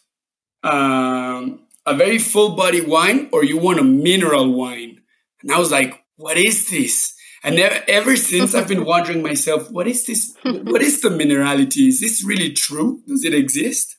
um, 0.63 1.61
a 1.87 1.95
very 1.95 2.19
full 2.19 2.55
body 2.57 2.81
wine 2.81 3.29
or 3.33 3.45
you 3.45 3.59
want 3.59 3.81
a 3.81 3.85
mineral 3.85 4.53
wine? 4.53 5.01
And 5.43 5.53
I 5.53 5.59
was 5.59 5.71
like, 5.71 6.05
what 6.17 6.37
is 6.37 6.69
this? 6.69 7.15
And 7.43 7.59
ever 7.59 8.17
since 8.17 8.55
I've 8.55 8.69
been 8.69 8.85
wondering 8.93 9.23
myself, 9.23 9.71
what 9.71 9.87
is 9.87 10.05
this? 10.05 10.35
What 10.43 10.83
is 10.83 11.01
the 11.01 11.09
minerality? 11.09 11.89
Is 11.89 12.01
this 12.01 12.25
really 12.25 12.53
true? 12.53 13.01
Does 13.07 13.25
it 13.25 13.33
exist? 13.33 13.97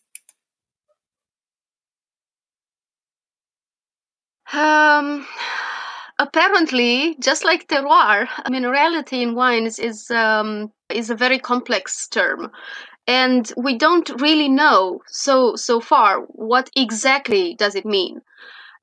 Um, 4.52 5.26
apparently, 6.20 7.16
just 7.20 7.44
like 7.46 7.68
terroir, 7.68 8.28
minerality 8.48 9.22
in 9.24 9.36
wines 9.36 9.80
is 9.80 10.12
um, 10.12 10.72
is 10.90 11.10
a 11.10 11.16
very 11.16 11.40
complex 11.40 12.08
term. 12.08 12.52
And 13.08 13.52
we 13.58 13.78
don't 13.78 14.10
really 14.22 14.50
know 14.50 15.02
so 15.08 15.56
so 15.56 15.80
far 15.82 16.22
what 16.52 16.70
exactly 16.76 17.56
does 17.56 17.76
it 17.76 17.86
mean. 17.86 18.22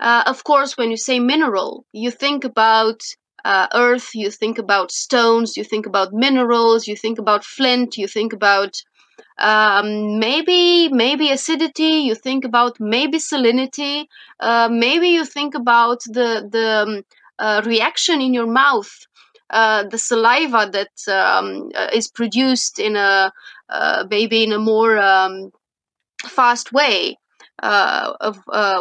Uh, 0.01 0.23
of 0.27 0.45
course 0.45 0.77
when 0.77 0.91
you 0.91 0.97
say 0.97 1.19
mineral 1.21 1.85
you 1.93 2.11
think 2.11 2.45
about 2.45 3.01
uh, 3.45 3.67
earth 3.75 4.11
you 4.15 4.31
think 4.31 4.59
about 4.59 4.93
stones 4.93 5.57
you 5.57 5.65
think 5.65 5.87
about 5.87 6.13
minerals 6.13 6.87
you 6.87 6.97
think 6.97 7.19
about 7.19 7.45
flint 7.45 7.97
you 7.97 8.07
think 8.09 8.33
about 8.35 8.75
um, 9.39 10.19
maybe 10.19 10.89
maybe 10.89 11.31
acidity 11.31 11.95
you 12.09 12.15
think 12.15 12.45
about 12.45 12.79
maybe 12.81 13.19
salinity 13.19 14.07
uh, 14.41 14.69
maybe 14.71 15.09
you 15.09 15.25
think 15.25 15.55
about 15.55 16.01
the 16.05 16.49
the 16.51 16.69
um, 16.83 17.03
reaction 17.65 18.21
in 18.21 18.35
your 18.35 18.47
mouth 18.47 19.07
uh, 19.51 19.85
the 19.85 19.99
saliva 19.99 20.69
that 20.73 21.09
um, 21.09 21.71
uh, 21.75 21.89
is 21.93 22.09
produced 22.09 22.81
in 22.81 22.97
a 22.97 23.33
uh, 23.69 24.05
maybe 24.11 24.43
in 24.43 24.53
a 24.53 24.59
more 24.59 24.99
um, 24.99 25.53
fast 26.25 26.73
way 26.73 27.17
uh, 27.63 28.13
of 28.21 28.39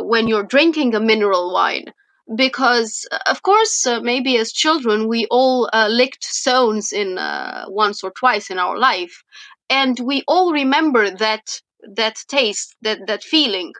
when 0.07 0.27
you're 0.27 0.43
drinking 0.43 0.95
a 0.95 1.00
mineral 1.00 1.53
wine. 1.53 1.93
Because 2.35 3.07
of 3.27 3.43
course 3.43 3.85
maybe 4.01 4.38
as 4.38 4.51
children 4.51 5.07
we 5.07 5.27
all 5.29 5.69
licked 5.88 6.24
stones 6.24 6.91
in 6.91 7.15
once 7.67 8.03
or 8.03 8.09
twice 8.09 8.50
in 8.50 8.57
our 8.57 8.79
life. 8.79 9.24
And 9.69 10.00
we 10.00 10.24
all 10.27 10.51
remember 10.51 11.12
that 11.12 11.62
that 11.95 12.15
taste 12.27 12.75
that 12.81 13.05
that 13.05 13.24
feeling. 13.24 13.74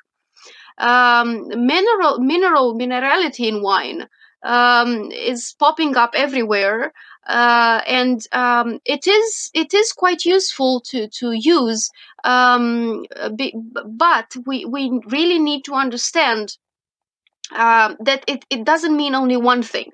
Um, 0.78 1.48
mineral 1.48 2.20
mineral 2.20 2.76
minerality 2.76 3.48
in 3.48 3.64
wine 3.64 4.08
um, 4.46 5.12
is 5.12 5.56
popping 5.60 5.98
up 5.98 6.12
everywhere 6.16 6.94
uh, 7.28 7.82
and 7.88 8.22
um, 8.32 8.80
it 8.86 9.08
is 9.08 9.50
it 9.54 9.74
is 9.74 9.92
quite 9.92 10.26
useful 10.26 10.80
to 10.82 11.08
to 11.08 11.32
use. 11.32 11.90
Um, 12.24 13.06
but 13.86 14.36
we 14.46 14.66
we 14.66 15.00
really 15.08 15.40
need 15.40 15.66
to 15.66 15.74
understand 15.74 16.58
uh, 17.52 17.96
that 18.00 18.24
it, 18.28 18.46
it 18.50 18.64
doesn't 18.64 18.96
mean 18.96 19.16
only 19.16 19.38
one 19.38 19.64
thing. 19.64 19.92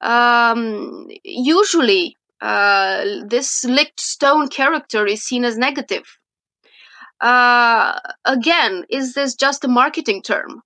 Um, 0.00 1.08
usually, 1.24 2.16
uh, 2.40 3.04
this 3.26 3.64
licked 3.64 4.00
stone 4.00 4.48
character 4.48 5.06
is 5.06 5.22
seen 5.22 5.44
as 5.44 5.56
negative. 5.56 6.18
Uh, 7.20 7.98
again, 8.24 8.84
is 8.90 9.14
this 9.14 9.34
just 9.34 9.64
a 9.64 9.68
marketing 9.68 10.22
term? 10.22 10.62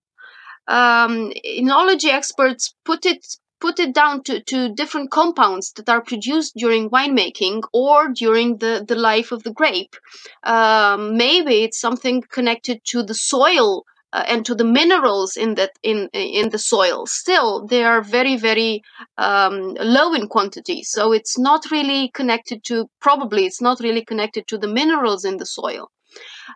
Um, 0.68 1.32
enology 1.44 2.10
experts 2.10 2.74
put 2.84 3.04
it 3.06 3.26
put 3.62 3.78
it 3.78 3.94
down 3.94 4.24
to, 4.24 4.42
to 4.42 4.74
different 4.74 5.12
compounds 5.12 5.72
that 5.74 5.88
are 5.88 6.02
produced 6.02 6.52
during 6.56 6.90
winemaking 6.90 7.62
or 7.72 8.08
during 8.08 8.58
the, 8.58 8.84
the 8.86 8.96
life 8.96 9.30
of 9.30 9.44
the 9.44 9.52
grape. 9.52 9.94
Um, 10.42 11.16
maybe 11.16 11.62
it's 11.62 11.78
something 11.78 12.24
connected 12.28 12.80
to 12.86 13.04
the 13.04 13.14
soil 13.14 13.84
uh, 14.12 14.24
and 14.26 14.44
to 14.44 14.54
the 14.56 14.64
minerals 14.64 15.36
in 15.36 15.54
that 15.54 15.70
in 15.82 16.08
in 16.12 16.50
the 16.50 16.58
soil. 16.58 17.06
Still, 17.06 17.66
they 17.66 17.82
are 17.84 18.02
very 18.02 18.36
very 18.36 18.82
um, 19.16 19.74
low 19.80 20.12
in 20.12 20.26
quantity, 20.28 20.82
so 20.82 21.12
it's 21.12 21.38
not 21.38 21.70
really 21.70 22.10
connected 22.12 22.62
to. 22.64 22.90
Probably, 23.00 23.46
it's 23.46 23.62
not 23.62 23.80
really 23.80 24.04
connected 24.04 24.46
to 24.48 24.58
the 24.58 24.68
minerals 24.68 25.24
in 25.24 25.38
the 25.38 25.46
soil. 25.46 25.90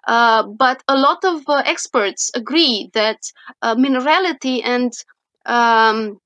Uh, 0.06 0.44
but 0.44 0.82
a 0.88 0.96
lot 0.96 1.24
of 1.24 1.42
uh, 1.48 1.62
experts 1.64 2.30
agree 2.34 2.90
that 2.94 3.18
uh, 3.62 3.74
minerality 3.74 4.60
and 4.64 4.92
um, 5.46 6.18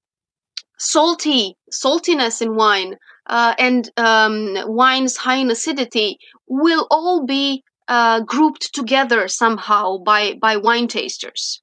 salty 0.78 1.56
saltiness 1.72 2.42
in 2.42 2.54
wine 2.54 2.96
uh, 3.26 3.54
and 3.58 3.90
um, 3.96 4.56
wines 4.66 5.16
high 5.16 5.36
in 5.36 5.50
acidity 5.50 6.18
will 6.48 6.86
all 6.90 7.24
be 7.26 7.62
uh, 7.88 8.20
grouped 8.20 8.74
together 8.74 9.28
somehow 9.28 9.98
by 9.98 10.34
by 10.34 10.56
wine 10.56 10.88
tasters. 10.88 11.62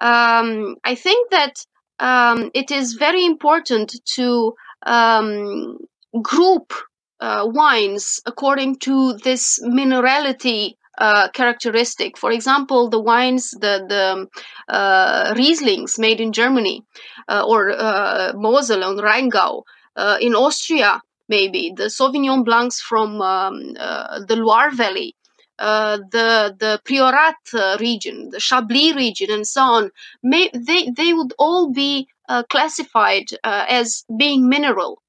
Um, 0.00 0.76
I 0.84 0.94
think 0.94 1.30
that 1.30 1.64
um, 2.00 2.50
it 2.54 2.70
is 2.70 2.94
very 2.94 3.24
important 3.24 3.94
to 4.16 4.54
um, 4.84 5.78
group 6.22 6.72
wines 7.20 8.20
according 8.26 8.76
to 8.76 9.14
this 9.24 9.58
minerality 9.62 10.74
uh, 10.98 11.28
characteristic. 11.30 12.16
For 12.16 12.30
example, 12.30 12.88
the 12.88 13.00
wines, 13.00 13.50
the 13.50 13.84
the 13.88 14.28
uh, 14.72 15.34
Rieslings 15.34 15.98
made 15.98 16.20
in 16.20 16.32
Germany, 16.32 16.84
uh, 17.28 17.44
or 17.46 17.70
uh, 17.70 18.32
Mosel 18.34 18.82
and 18.82 19.00
Rheingau 19.00 19.62
uh, 19.96 20.18
in 20.20 20.34
Austria, 20.34 21.00
maybe 21.28 21.72
the 21.76 21.84
Sauvignon 21.90 22.44
Blancs 22.44 22.80
from 22.80 23.20
um, 23.20 23.74
uh, 23.78 24.20
the 24.28 24.36
Loire 24.36 24.70
Valley. 24.70 25.14
the 25.58 26.54
the 26.58 26.80
Priorat 26.84 27.80
region, 27.80 28.30
the 28.30 28.40
Chablis 28.40 28.94
region, 28.94 29.30
and 29.30 29.46
so 29.46 29.62
on, 29.62 29.90
may, 30.22 30.50
they 30.52 30.90
they 30.90 31.12
would 31.12 31.32
all 31.38 31.72
be 31.72 32.06
classified 32.50 33.26
as 33.44 34.04
being 34.18 34.48
mineral. 34.48 35.00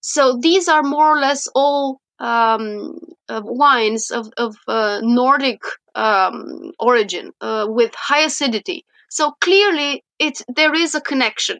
So 0.00 0.36
these 0.36 0.68
are 0.68 0.82
more 0.82 1.16
or 1.16 1.18
less 1.18 1.48
all 1.54 2.00
um, 2.18 2.98
wines 3.28 4.10
of, 4.10 4.28
of 4.36 4.56
uh, 4.68 5.00
Nordic 5.02 5.60
um, 5.94 6.72
origin 6.78 7.32
uh, 7.40 7.66
with 7.68 7.94
high 7.94 8.24
acidity. 8.24 8.84
So 9.08 9.32
clearly, 9.40 10.04
it 10.18 10.42
there 10.54 10.74
is 10.74 10.94
a 10.94 11.00
connection. 11.00 11.58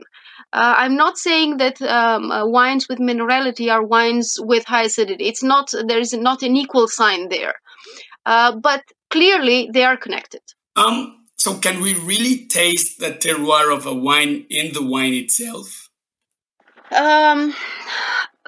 Uh, 0.52 0.74
I'm 0.78 0.96
not 0.96 1.16
saying 1.18 1.58
that 1.58 1.80
um, 1.82 2.30
uh, 2.30 2.46
wines 2.46 2.88
with 2.88 2.98
minerality 2.98 3.72
are 3.72 3.84
wines 3.84 4.36
with 4.40 4.64
high 4.64 4.84
acidity. 4.84 5.24
It's 5.24 5.42
not. 5.42 5.72
There 5.86 5.98
is 5.98 6.12
not 6.12 6.42
an 6.42 6.56
equal 6.56 6.88
sign 6.88 7.28
there, 7.28 7.54
uh, 8.24 8.56
but 8.56 8.82
clearly 9.10 9.70
they 9.72 9.84
are 9.84 9.96
connected. 9.96 10.42
Um. 10.76 11.22
So, 11.38 11.58
can 11.58 11.80
we 11.80 11.94
really 11.94 12.46
taste 12.46 12.98
the 12.98 13.10
terroir 13.10 13.72
of 13.72 13.86
a 13.86 13.94
wine 13.94 14.46
in 14.48 14.72
the 14.72 14.84
wine 14.84 15.12
itself? 15.14 15.90
Um, 16.90 17.54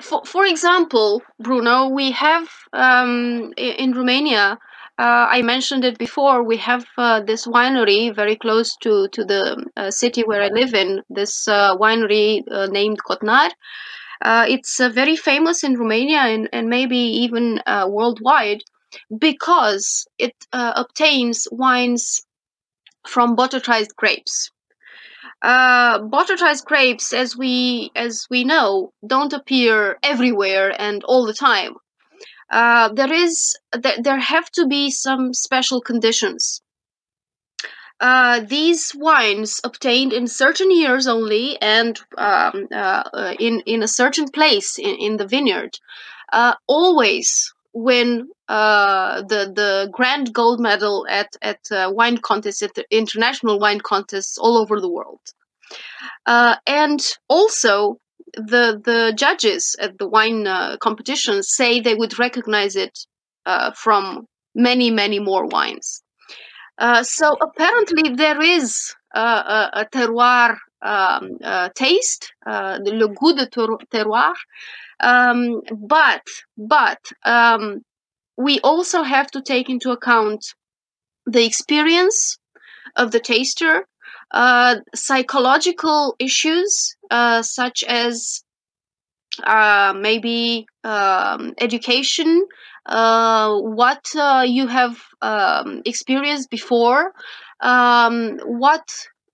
for, 0.01 0.25
for 0.25 0.45
example, 0.45 1.23
Bruno, 1.39 1.89
we 1.89 2.11
have 2.13 2.49
um, 2.73 3.53
in 3.57 3.93
Romania, 3.93 4.59
uh, 4.99 5.27
I 5.31 5.43
mentioned 5.43 5.85
it 5.85 5.99
before, 5.99 6.43
we 6.43 6.57
have 6.57 6.85
uh, 6.97 7.21
this 7.21 7.47
winery 7.47 8.15
very 8.15 8.37
close 8.37 8.77
to, 8.83 9.09
to 9.09 9.25
the 9.25 9.65
uh, 9.77 9.91
city 9.91 10.23
where 10.23 10.43
I 10.43 10.49
live 10.49 10.75
in, 10.75 11.03
this 11.09 11.47
uh, 11.47 11.77
winery 11.77 12.43
uh, 12.51 12.67
named 12.67 12.99
Cotnar. 13.09 13.51
Uh, 14.21 14.47
it's 14.49 14.79
very 14.79 15.15
famous 15.15 15.63
in 15.63 15.79
Romania 15.79 16.19
and, 16.19 16.49
and 16.53 16.69
maybe 16.69 16.99
even 16.99 17.61
worldwide 17.87 18.63
because 19.17 20.09
it 20.19 20.35
obtains 20.53 21.47
wines 21.53 22.23
from 23.07 23.37
botrytized 23.37 23.95
grapes 23.97 24.51
uh, 25.43 25.99
grapes, 26.65 27.13
as 27.13 27.37
we 27.37 27.91
as 27.95 28.27
we 28.31 28.45
know, 28.45 28.93
don't 29.07 29.33
appear 29.33 29.99
everywhere 30.03 30.75
and 30.81 31.05
all 31.05 31.27
the 31.27 31.35
time. 31.35 31.75
Uh, 32.51 32.89
there 32.93 33.13
is 33.13 33.57
there, 33.73 33.97
there 34.03 34.19
have 34.19 34.51
to 34.51 34.67
be 34.67 34.91
some 34.91 35.35
special 35.35 35.81
conditions. 35.81 36.63
Uh, 38.01 38.41
these 38.41 38.93
wines 38.95 39.61
obtained 39.65 40.13
in 40.13 40.29
certain 40.29 40.71
years 40.71 41.09
only 41.09 41.61
and 41.61 41.99
um, 42.17 42.69
uh, 42.73 43.03
uh, 43.13 43.35
in 43.41 43.61
in 43.67 43.83
a 43.83 43.89
certain 43.89 44.29
place 44.29 44.79
in, 44.79 44.95
in 44.97 45.17
the 45.17 45.27
vineyard 45.27 45.79
uh, 46.33 46.55
always 46.69 47.53
win 47.79 48.29
uh, 48.49 49.23
the 49.23 49.53
the 49.55 49.89
grand 49.93 50.33
gold 50.33 50.61
medal 50.61 51.07
at 51.09 51.37
at 51.43 51.61
uh, 51.71 51.91
wine 51.95 52.19
contests, 52.19 52.63
at 52.63 52.77
international 52.91 53.59
wine 53.59 53.81
contests 53.81 54.39
all 54.39 54.57
over 54.59 54.81
the 54.81 54.91
world. 54.91 55.21
Uh, 56.27 56.57
and 56.67 57.01
also, 57.29 57.99
the 58.35 58.81
the 58.85 59.13
judges 59.17 59.77
at 59.81 59.99
the 59.99 60.09
wine 60.09 60.47
uh, 60.47 60.77
competitions 60.79 61.49
say 61.55 61.81
they 61.81 61.95
would 61.95 62.19
recognize 62.19 62.75
it 62.75 62.99
uh, 63.47 63.71
from 63.73 64.27
many 64.55 64.91
many 64.91 65.19
more 65.21 65.47
wines. 65.47 66.03
Uh, 66.79 67.03
so 67.03 67.37
apparently 67.41 68.15
there 68.15 68.41
is 68.41 68.95
a, 69.15 69.71
a 69.83 69.87
terroir 69.93 70.57
um, 70.81 71.39
taste, 71.75 72.33
the 72.45 72.93
le 72.95 73.09
goût 73.09 73.37
de 73.37 73.47
terroir, 73.91 74.35
um, 75.01 75.63
but 75.71 76.23
but 76.57 76.99
um, 77.25 77.83
we 78.37 78.61
also 78.61 79.03
have 79.03 79.31
to 79.33 79.43
take 79.43 79.69
into 79.69 79.91
account 79.91 80.45
the 81.27 81.45
experience 81.45 82.39
of 82.97 83.11
the 83.11 83.21
taster, 83.21 83.87
uh, 84.31 84.77
psychological 84.95 86.17
issues 86.19 86.97
uh, 87.11 87.43
such 87.43 87.85
as 87.85 88.43
uh, 89.45 89.95
maybe 89.97 90.67
um, 90.85 91.55
education, 91.61 92.47
uh, 92.87 93.57
what 93.59 94.05
uh, 94.17 94.45
you 94.47 94.67
have 94.67 95.01
um, 95.21 95.83
experienced 95.85 96.51
before, 96.51 97.13
um, 97.61 98.39
what 98.45 98.89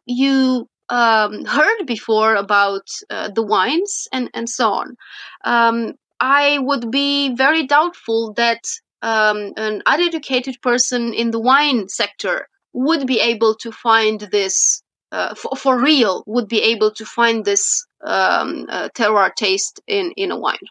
you 0.06 0.68
um, 0.88 1.44
heard 1.44 1.86
before 1.86 2.34
about 2.34 2.86
uh, 3.10 3.30
the 3.30 3.42
wines 3.42 4.06
and, 4.12 4.30
and 4.34 4.48
so 4.48 4.70
on. 4.70 4.96
Um, 5.44 5.94
I 6.20 6.58
would 6.58 6.90
be 6.90 7.34
very 7.34 7.66
doubtful 7.66 8.34
that 8.34 8.62
um, 9.02 9.52
an 9.56 9.82
uneducated 9.86 10.56
person 10.62 11.12
in 11.12 11.30
the 11.30 11.40
wine 11.40 11.88
sector 11.88 12.48
would 12.72 13.06
be 13.06 13.20
able 13.20 13.54
to 13.56 13.70
find 13.70 14.20
this 14.20 14.82
uh, 15.12 15.34
for, 15.34 15.54
for, 15.56 15.80
real 15.80 16.24
would 16.26 16.48
be 16.48 16.60
able 16.60 16.90
to 16.90 17.04
find 17.04 17.44
this 17.44 17.86
um, 18.04 18.66
uh, 18.68 18.88
terroir 18.96 19.32
taste 19.34 19.80
in, 19.86 20.12
in 20.16 20.32
a 20.32 20.38
wine. 20.38 20.66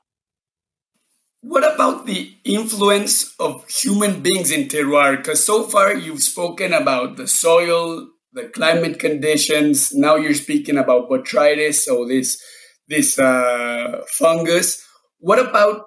What 1.42 1.64
about 1.64 2.06
the 2.06 2.34
influence 2.44 3.36
of 3.40 3.68
human 3.70 4.22
beings 4.22 4.52
in 4.52 4.68
terroir? 4.68 5.18
Because 5.18 5.46
so 5.46 5.64
far 5.64 5.94
you've 5.94 6.24
spoken 6.24 6.74
about 6.74 7.16
the 7.16 7.28
soil, 7.28 8.08
the 8.34 8.50
climate 8.50 9.00
conditions. 9.00 9.94
Now 9.94 10.16
you're 10.16 10.34
speaking 10.34 10.78
about 10.78 11.10
botrytis, 11.10 11.76
so 11.76 12.06
this 12.06 12.42
this 12.88 13.18
uh, 13.18 14.02
fungus. 14.08 14.84
What 15.20 15.40
about 15.40 15.86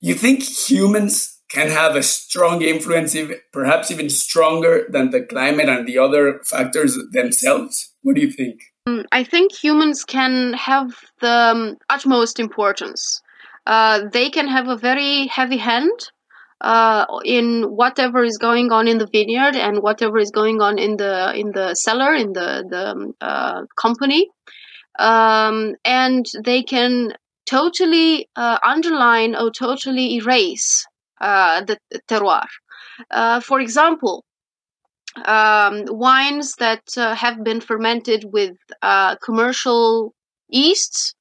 you 0.00 0.14
think 0.14 0.42
humans 0.42 1.38
can 1.50 1.70
have 1.70 1.96
a 1.96 2.02
strong 2.02 2.62
influence, 2.62 3.16
perhaps 3.52 3.90
even 3.90 4.10
stronger 4.10 4.86
than 4.90 5.10
the 5.10 5.22
climate 5.22 5.68
and 5.68 5.86
the 5.86 5.98
other 5.98 6.40
factors 6.44 6.96
themselves? 7.12 7.94
What 8.02 8.16
do 8.16 8.20
you 8.20 8.30
think? 8.30 8.60
Um, 8.86 9.04
I 9.12 9.24
think 9.24 9.52
humans 9.52 10.04
can 10.04 10.52
have 10.54 10.94
the 11.20 11.30
um, 11.30 11.76
utmost 11.88 12.38
importance. 12.38 13.20
Uh, 13.66 14.08
they 14.12 14.30
can 14.30 14.48
have 14.48 14.68
a 14.68 14.76
very 14.76 15.26
heavy 15.26 15.58
hand 15.58 16.10
uh, 16.60 17.06
in 17.24 17.62
whatever 17.64 18.24
is 18.24 18.38
going 18.38 18.72
on 18.72 18.88
in 18.88 18.98
the 18.98 19.06
vineyard 19.06 19.54
and 19.56 19.82
whatever 19.82 20.18
is 20.18 20.30
going 20.30 20.60
on 20.60 20.78
in 20.78 20.96
the 20.96 21.32
in 21.34 21.52
the 21.52 21.74
cellar 21.74 22.14
in 22.14 22.32
the 22.32 22.64
the 22.68 22.90
um, 22.90 23.14
uh, 23.20 23.62
company, 23.76 24.28
um, 24.98 25.74
and 25.84 26.26
they 26.44 26.62
can 26.62 27.12
totally 27.46 28.28
uh, 28.36 28.58
underline 28.62 29.34
or 29.34 29.50
totally 29.50 30.16
erase 30.16 30.84
uh, 31.20 31.62
the 31.64 31.78
terroir. 32.08 32.46
Uh, 33.10 33.40
for 33.40 33.60
example, 33.60 34.24
um, 35.24 35.84
wines 35.86 36.56
that 36.56 36.82
uh, 36.96 37.14
have 37.14 37.42
been 37.44 37.60
fermented 37.60 38.24
with 38.24 38.56
commercial 39.22 40.12
yeasts 40.48 41.14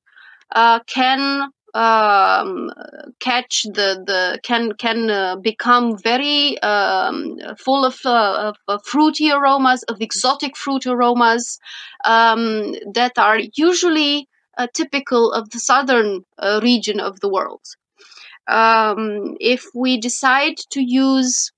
can 0.87 1.49
um, 1.73 2.71
catch 3.19 3.63
the 3.63 4.03
the 4.05 4.39
can 4.43 4.73
can 4.73 5.09
uh, 5.09 5.35
become 5.35 5.97
very 5.97 6.59
um, 6.61 7.37
full 7.57 7.85
of, 7.85 7.99
uh, 8.05 8.53
of, 8.67 8.85
fruity 8.85 9.31
aromas 9.31 9.83
of 9.83 10.01
exotic 10.01 10.55
fruit 10.55 10.85
aromas 10.85 11.59
um, 12.05 12.73
that 12.93 13.17
are 13.17 13.39
usually 13.55 14.27
uh, 14.57 14.67
typical 14.73 15.31
of 15.31 15.49
the 15.49 15.59
southern 15.59 16.23
region 16.61 16.99
of 16.99 17.19
the 17.19 17.29
world. 17.29 17.61
Um, 18.47 19.35
if 19.39 19.65
we 19.75 19.99
decide 19.99 20.57
to 20.71 20.81
use 20.81 21.51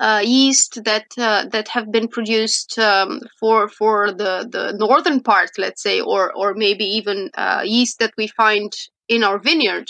uh, 0.00 0.20
yeast 0.24 0.82
that 0.84 1.06
uh, 1.16 1.46
that 1.46 1.68
have 1.68 1.92
been 1.92 2.08
produced 2.08 2.78
um, 2.78 3.20
for 3.38 3.68
for 3.68 4.12
the 4.12 4.46
the 4.50 4.76
northern 4.76 5.20
part, 5.20 5.50
let's 5.56 5.82
say, 5.82 6.00
or 6.00 6.32
or 6.32 6.54
maybe 6.54 6.84
even 6.84 7.30
uh, 7.34 7.62
yeast 7.64 8.00
that 8.00 8.12
we 8.16 8.26
find 8.26 8.72
in 9.08 9.24
our 9.24 9.38
vineyard, 9.38 9.88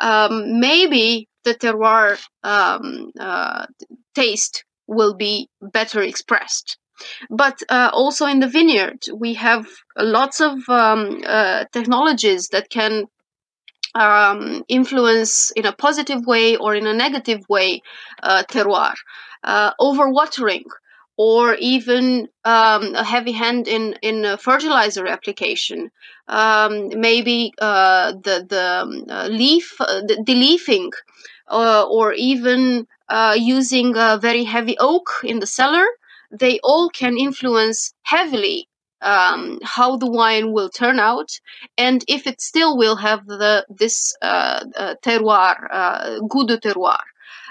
um, 0.00 0.60
maybe 0.60 1.28
the 1.44 1.54
terroir 1.54 2.18
um, 2.42 3.10
uh, 3.18 3.66
taste 4.14 4.64
will 4.86 5.14
be 5.14 5.48
better 5.60 6.02
expressed. 6.02 6.78
But 7.30 7.62
uh, 7.68 7.90
also 7.92 8.26
in 8.26 8.40
the 8.40 8.48
vineyard, 8.48 9.04
we 9.14 9.34
have 9.34 9.66
lots 9.98 10.40
of 10.40 10.68
um, 10.68 11.20
uh, 11.26 11.64
technologies 11.72 12.48
that 12.48 12.70
can 12.70 13.06
um, 13.94 14.62
influence 14.68 15.50
in 15.52 15.66
a 15.66 15.72
positive 15.72 16.26
way 16.26 16.56
or 16.56 16.74
in 16.74 16.86
a 16.86 16.94
negative 16.94 17.40
way 17.48 17.82
uh, 18.22 18.44
terroir. 18.50 18.94
Uh, 19.44 19.72
overwatering 19.80 20.64
or 21.16 21.54
even 21.54 22.28
um, 22.44 22.94
a 22.94 23.04
heavy 23.04 23.32
hand 23.32 23.68
in 23.68 23.94
in 24.02 24.36
fertilizer 24.38 25.06
application. 25.06 25.90
Um, 26.28 26.88
maybe 26.88 27.52
uh, 27.58 28.12
the 28.12 28.46
the 28.48 28.82
um, 28.82 29.04
uh, 29.08 29.28
leaf 29.28 29.80
uh, 29.80 30.02
the, 30.02 30.34
leafing, 30.34 30.92
uh, 31.48 31.86
or 31.88 32.12
even 32.12 32.86
using 33.36 33.96
a 33.96 34.18
very 34.20 34.44
heavy 34.44 34.76
oak 34.78 35.08
in 35.24 35.40
the 35.40 35.46
cellar. 35.46 35.86
They 36.30 36.58
all 36.62 36.90
can 36.90 37.16
influence 37.16 37.94
heavily 38.02 38.68
um, 39.00 39.60
how 39.62 39.96
the 39.96 40.10
wine 40.10 40.52
will 40.52 40.68
turn 40.68 40.98
out 40.98 41.30
and 41.78 42.04
if 42.08 42.26
it 42.26 42.40
still 42.40 42.76
will 42.76 42.96
have 42.96 43.24
the 43.26 43.64
this 43.70 44.16
terroir, 44.22 45.56
uh, 45.70 46.18
de 46.18 46.58
terroir. 46.58 47.04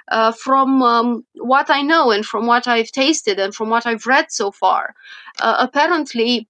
Uh, 0.08 0.32
from 0.32 0.84
um, 0.84 1.26
what 1.36 1.70
I 1.70 1.82
know 1.82 2.12
and 2.12 2.26
from 2.26 2.46
what 2.46 2.68
I've 2.68 2.92
tasted 2.92 3.40
and 3.40 3.56
from 3.56 3.70
what 3.70 3.86
I've 3.88 4.06
read 4.06 4.32
so 4.32 4.52
far, 4.52 4.94
uh, 5.42 5.58
apparently 5.60 6.48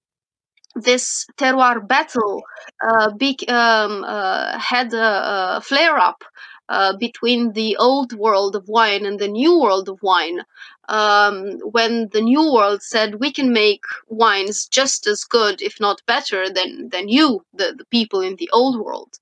this 0.74 1.26
terroir 1.38 1.86
battle 1.86 2.42
uh, 2.86 3.10
big, 3.12 3.50
um, 3.50 4.04
uh, 4.04 4.58
had 4.58 4.92
a, 4.92 5.56
a 5.56 5.60
flare 5.62 5.96
up 5.96 6.22
uh, 6.68 6.96
between 6.96 7.52
the 7.52 7.76
old 7.76 8.12
world 8.12 8.56
of 8.56 8.68
wine 8.68 9.06
and 9.06 9.18
the 9.18 9.28
new 9.28 9.60
world 9.60 9.88
of 9.88 10.02
wine. 10.02 10.40
Um, 10.88 11.58
when 11.60 12.08
the 12.12 12.20
new 12.20 12.52
world 12.52 12.82
said 12.82 13.16
we 13.16 13.32
can 13.32 13.52
make 13.52 13.82
wines 14.08 14.66
just 14.66 15.06
as 15.06 15.24
good, 15.24 15.60
if 15.60 15.80
not 15.80 16.02
better, 16.06 16.48
than 16.48 16.88
than 16.90 17.08
you, 17.08 17.44
the, 17.52 17.74
the 17.76 17.84
people 17.86 18.20
in 18.20 18.36
the 18.36 18.50
old 18.52 18.78
world. 18.78 19.18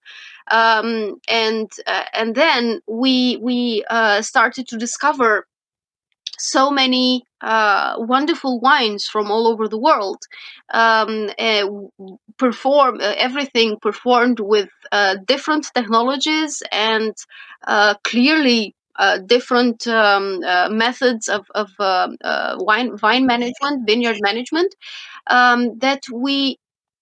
Um, 0.51 1.21
and 1.27 1.71
uh, 1.87 2.05
and 2.13 2.35
then 2.35 2.81
we 2.87 3.39
we 3.39 3.85
uh, 3.89 4.21
started 4.21 4.69
to 4.69 4.77
discover 4.77 5.47
so 6.45 6.71
many 6.71 7.25
uh, 7.41 7.95
wonderful 7.99 8.61
wines 8.61 9.07
from 9.07 9.31
all 9.31 9.47
over 9.49 9.69
the 9.69 9.79
world 9.79 10.19
um, 10.73 11.31
uh, 11.39 11.67
perform 12.39 13.01
uh, 13.01 13.15
everything 13.17 13.77
performed 13.81 14.41
with 14.41 14.69
uh, 14.93 15.17
different 15.27 15.67
technologies 15.75 16.63
and 16.73 17.15
uh, 17.67 17.95
clearly 18.05 18.75
uh, 18.97 19.19
different 19.19 19.87
um, 19.89 20.41
methods 20.77 21.29
of, 21.29 21.45
of 21.55 21.71
wine 22.59 22.97
vine 22.97 23.27
management 23.27 23.87
vineyard 23.87 24.19
management 24.21 24.75
um, 25.29 25.79
that 25.79 26.03
we 26.13 26.59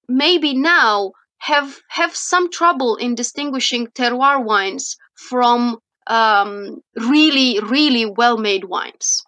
maybe 0.09 0.55
now 0.55 1.13
have 1.39 1.81
have 1.89 2.15
some 2.17 2.51
trouble 2.51 2.97
in 2.97 3.15
distinguishing 3.15 3.87
terroir 3.89 4.45
wines 4.45 4.97
from 5.15 5.79
um, 6.09 6.81
really, 6.97 7.61
really 7.61 8.07
well 8.07 8.39
made 8.39 8.65
wines. 8.65 9.25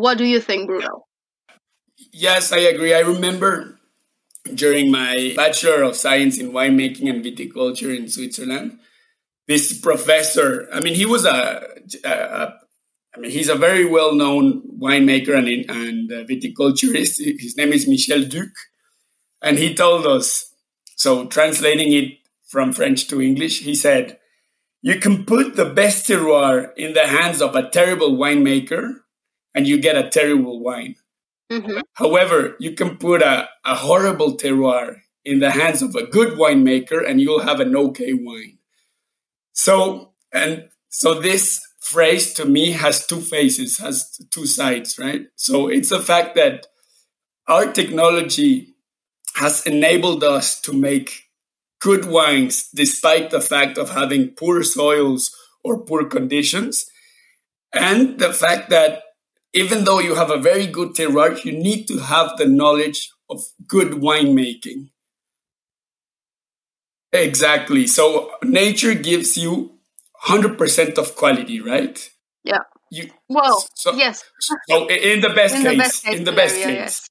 What 0.00 0.16
do 0.16 0.24
you 0.24 0.40
think, 0.40 0.66
Bruno? 0.66 1.04
Yes, 2.12 2.52
I 2.52 2.58
agree. 2.58 2.94
I 2.94 3.00
remember 3.00 3.78
during 4.54 4.90
my 4.90 5.34
Bachelor 5.36 5.82
of 5.82 5.94
Science 5.94 6.38
in 6.38 6.52
Winemaking 6.52 7.10
and 7.10 7.22
Viticulture 7.22 7.94
in 7.94 8.08
Switzerland, 8.08 8.78
this 9.46 9.78
professor, 9.78 10.68
I 10.72 10.80
mean, 10.80 10.94
he 10.94 11.04
was 11.04 11.26
a, 11.26 11.62
a, 12.04 12.08
a 12.08 12.54
I 13.14 13.20
mean, 13.20 13.30
he's 13.30 13.48
a 13.50 13.56
very 13.56 13.84
well 13.84 14.14
known 14.14 14.62
winemaker 14.80 15.36
and, 15.36 15.48
and 15.68 16.10
viticulturist. 16.28 17.18
His 17.38 17.56
name 17.56 17.72
is 17.72 17.86
Michel 17.88 18.24
Duc. 18.24 18.48
And 19.42 19.58
he 19.58 19.74
told 19.74 20.06
us, 20.06 20.54
so 20.96 21.26
translating 21.26 21.92
it 21.92 22.18
from 22.48 22.72
French 22.72 23.06
to 23.08 23.20
English, 23.20 23.62
he 23.62 23.74
said, 23.74 24.18
you 24.80 24.98
can 24.98 25.24
put 25.24 25.56
the 25.56 25.66
best 25.66 26.08
terroir 26.08 26.72
in 26.76 26.94
the 26.94 27.06
hands 27.06 27.42
of 27.42 27.54
a 27.54 27.68
terrible 27.68 28.12
winemaker 28.12 29.00
and 29.54 29.66
you 29.66 29.80
get 29.80 29.96
a 29.96 30.08
terrible 30.08 30.60
wine. 30.60 30.96
Mm-hmm. 31.50 31.80
However, 31.94 32.56
you 32.60 32.72
can 32.72 32.96
put 32.96 33.22
a, 33.22 33.48
a 33.64 33.74
horrible 33.74 34.36
terroir 34.36 35.00
in 35.24 35.40
the 35.40 35.50
hands 35.50 35.82
of 35.82 35.94
a 35.94 36.06
good 36.06 36.38
winemaker 36.38 37.06
and 37.06 37.20
you'll 37.20 37.40
have 37.40 37.60
an 37.60 37.76
okay 37.76 38.12
wine. 38.12 38.58
So, 39.52 40.12
and 40.32 40.68
so 40.88 41.20
this 41.20 41.60
phrase 41.80 42.32
to 42.34 42.44
me 42.44 42.72
has 42.72 43.06
two 43.06 43.20
faces, 43.20 43.78
has 43.78 44.20
two 44.30 44.46
sides, 44.46 44.98
right? 44.98 45.26
So 45.34 45.68
it's 45.68 45.90
the 45.90 46.00
fact 46.00 46.36
that 46.36 46.66
our 47.48 47.72
technology 47.72 48.74
has 49.34 49.66
enabled 49.66 50.22
us 50.22 50.60
to 50.60 50.72
make 50.72 51.30
good 51.80 52.04
wines 52.04 52.68
despite 52.74 53.30
the 53.30 53.40
fact 53.40 53.78
of 53.78 53.90
having 53.90 54.28
poor 54.28 54.62
soils 54.62 55.34
or 55.64 55.84
poor 55.84 56.04
conditions. 56.04 56.86
And 57.72 58.18
the 58.18 58.32
fact 58.32 58.70
that 58.70 59.02
even 59.52 59.84
though 59.84 59.98
you 59.98 60.14
have 60.14 60.30
a 60.30 60.38
very 60.38 60.66
good 60.66 60.94
terroir, 60.94 61.44
you 61.44 61.52
need 61.52 61.86
to 61.88 61.98
have 61.98 62.36
the 62.36 62.46
knowledge 62.46 63.10
of 63.28 63.42
good 63.66 63.92
winemaking. 63.92 64.90
Exactly. 67.12 67.86
So 67.86 68.32
nature 68.44 68.94
gives 68.94 69.36
you 69.36 69.72
100% 70.26 70.98
of 70.98 71.16
quality, 71.16 71.60
right? 71.60 72.10
Yeah. 72.44 72.60
You, 72.90 73.10
well, 73.28 73.64
so, 73.74 73.94
yes. 73.94 74.24
So 74.68 74.88
in 74.88 75.20
the 75.20 75.30
best 75.30 75.54
in 75.54 75.62
case, 75.62 75.70
the 75.70 75.78
best 75.78 76.04
case 76.04 76.18
in 76.18 76.24
the 76.24 76.32
best 76.32 76.54
scenario, 76.54 76.82
case. 76.82 77.08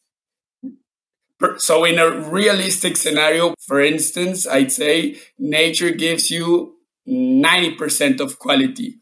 Yes. 0.61 1.63
So 1.63 1.85
in 1.85 1.99
a 1.99 2.29
realistic 2.29 2.97
scenario, 2.97 3.55
for 3.65 3.79
instance, 3.79 4.45
I'd 4.45 4.71
say 4.73 5.19
nature 5.37 5.91
gives 5.91 6.29
you 6.29 6.75
90% 7.07 8.19
of 8.19 8.39
quality. 8.39 8.97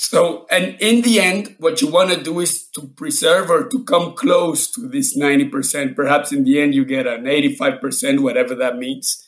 So, 0.00 0.46
and 0.48 0.76
in 0.78 1.02
the 1.02 1.18
end, 1.18 1.56
what 1.58 1.82
you 1.82 1.88
want 1.90 2.10
to 2.10 2.22
do 2.22 2.38
is 2.38 2.68
to 2.68 2.86
preserve 2.86 3.50
or 3.50 3.66
to 3.66 3.82
come 3.82 4.14
close 4.14 4.70
to 4.70 4.86
this 4.86 5.18
90%. 5.18 5.96
Perhaps 5.96 6.30
in 6.30 6.44
the 6.44 6.60
end, 6.60 6.72
you 6.72 6.84
get 6.84 7.08
an 7.08 7.24
85%, 7.24 8.20
whatever 8.20 8.54
that 8.54 8.78
means. 8.78 9.26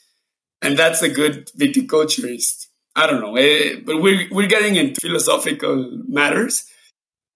And 0.62 0.78
that's 0.78 1.02
a 1.02 1.08
good 1.08 1.48
viticulturist. 1.58 2.68
I 2.94 3.08
don't 3.08 3.20
know, 3.20 3.34
eh, 3.34 3.80
but 3.84 4.00
we're, 4.00 4.28
we're 4.30 4.46
getting 4.46 4.76
into 4.76 5.00
philosophical 5.00 5.90
matters. 6.06 6.70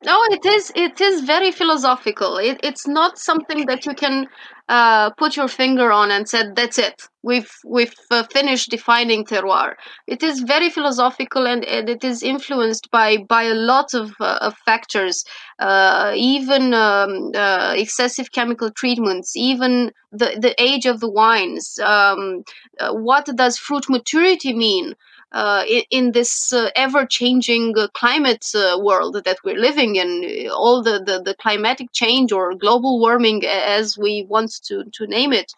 No, 0.04 0.16
it 0.30 0.46
is. 0.46 0.70
It 0.76 1.00
is 1.00 1.22
very 1.22 1.50
philosophical. 1.50 2.38
It, 2.38 2.60
it's 2.62 2.86
not 2.86 3.18
something 3.18 3.66
that 3.66 3.84
you 3.84 3.94
can 3.94 4.28
uh, 4.68 5.10
put 5.10 5.36
your 5.36 5.48
finger 5.48 5.92
on 5.92 6.10
and 6.10 6.28
said, 6.28 6.56
"That's 6.56 6.78
it. 6.78 7.02
We've 7.22 7.50
we've 7.64 7.94
uh, 8.10 8.24
finished 8.32 8.70
defining 8.70 9.24
terroir." 9.24 9.74
It 10.06 10.22
is 10.22 10.40
very 10.40 10.70
philosophical, 10.70 11.46
and, 11.46 11.64
and 11.64 11.88
it 11.88 12.02
is 12.04 12.22
influenced 12.22 12.90
by 12.90 13.18
by 13.28 13.44
a 13.44 13.54
lot 13.54 13.92
of, 13.94 14.12
uh, 14.20 14.38
of 14.40 14.56
factors, 14.64 15.24
uh, 15.58 16.12
even 16.16 16.72
um, 16.72 17.30
uh, 17.34 17.74
excessive 17.76 18.32
chemical 18.32 18.70
treatments, 18.70 19.36
even 19.36 19.92
the 20.12 20.36
the 20.40 20.54
age 20.62 20.86
of 20.86 21.00
the 21.00 21.10
wines. 21.10 21.78
Um, 21.80 22.44
uh, 22.80 22.92
what 22.92 23.26
does 23.36 23.58
fruit 23.58 23.88
maturity 23.90 24.54
mean? 24.54 24.94
Uh, 25.34 25.64
in, 25.68 25.82
in, 25.90 26.12
this 26.12 26.52
uh, 26.52 26.70
ever 26.76 27.04
changing 27.04 27.76
uh, 27.76 27.88
climate 27.88 28.46
world 28.78 29.20
that 29.24 29.36
we're 29.42 29.58
living 29.58 29.96
in, 29.96 30.48
all 30.52 30.80
the, 30.80 31.02
the, 31.04 31.20
the, 31.20 31.34
climatic 31.34 31.90
change 31.92 32.30
or 32.30 32.54
global 32.54 33.00
warming, 33.00 33.44
as 33.44 33.98
we 33.98 34.24
want 34.28 34.62
to, 34.62 34.84
to 34.92 35.08
name 35.08 35.32
it, 35.32 35.52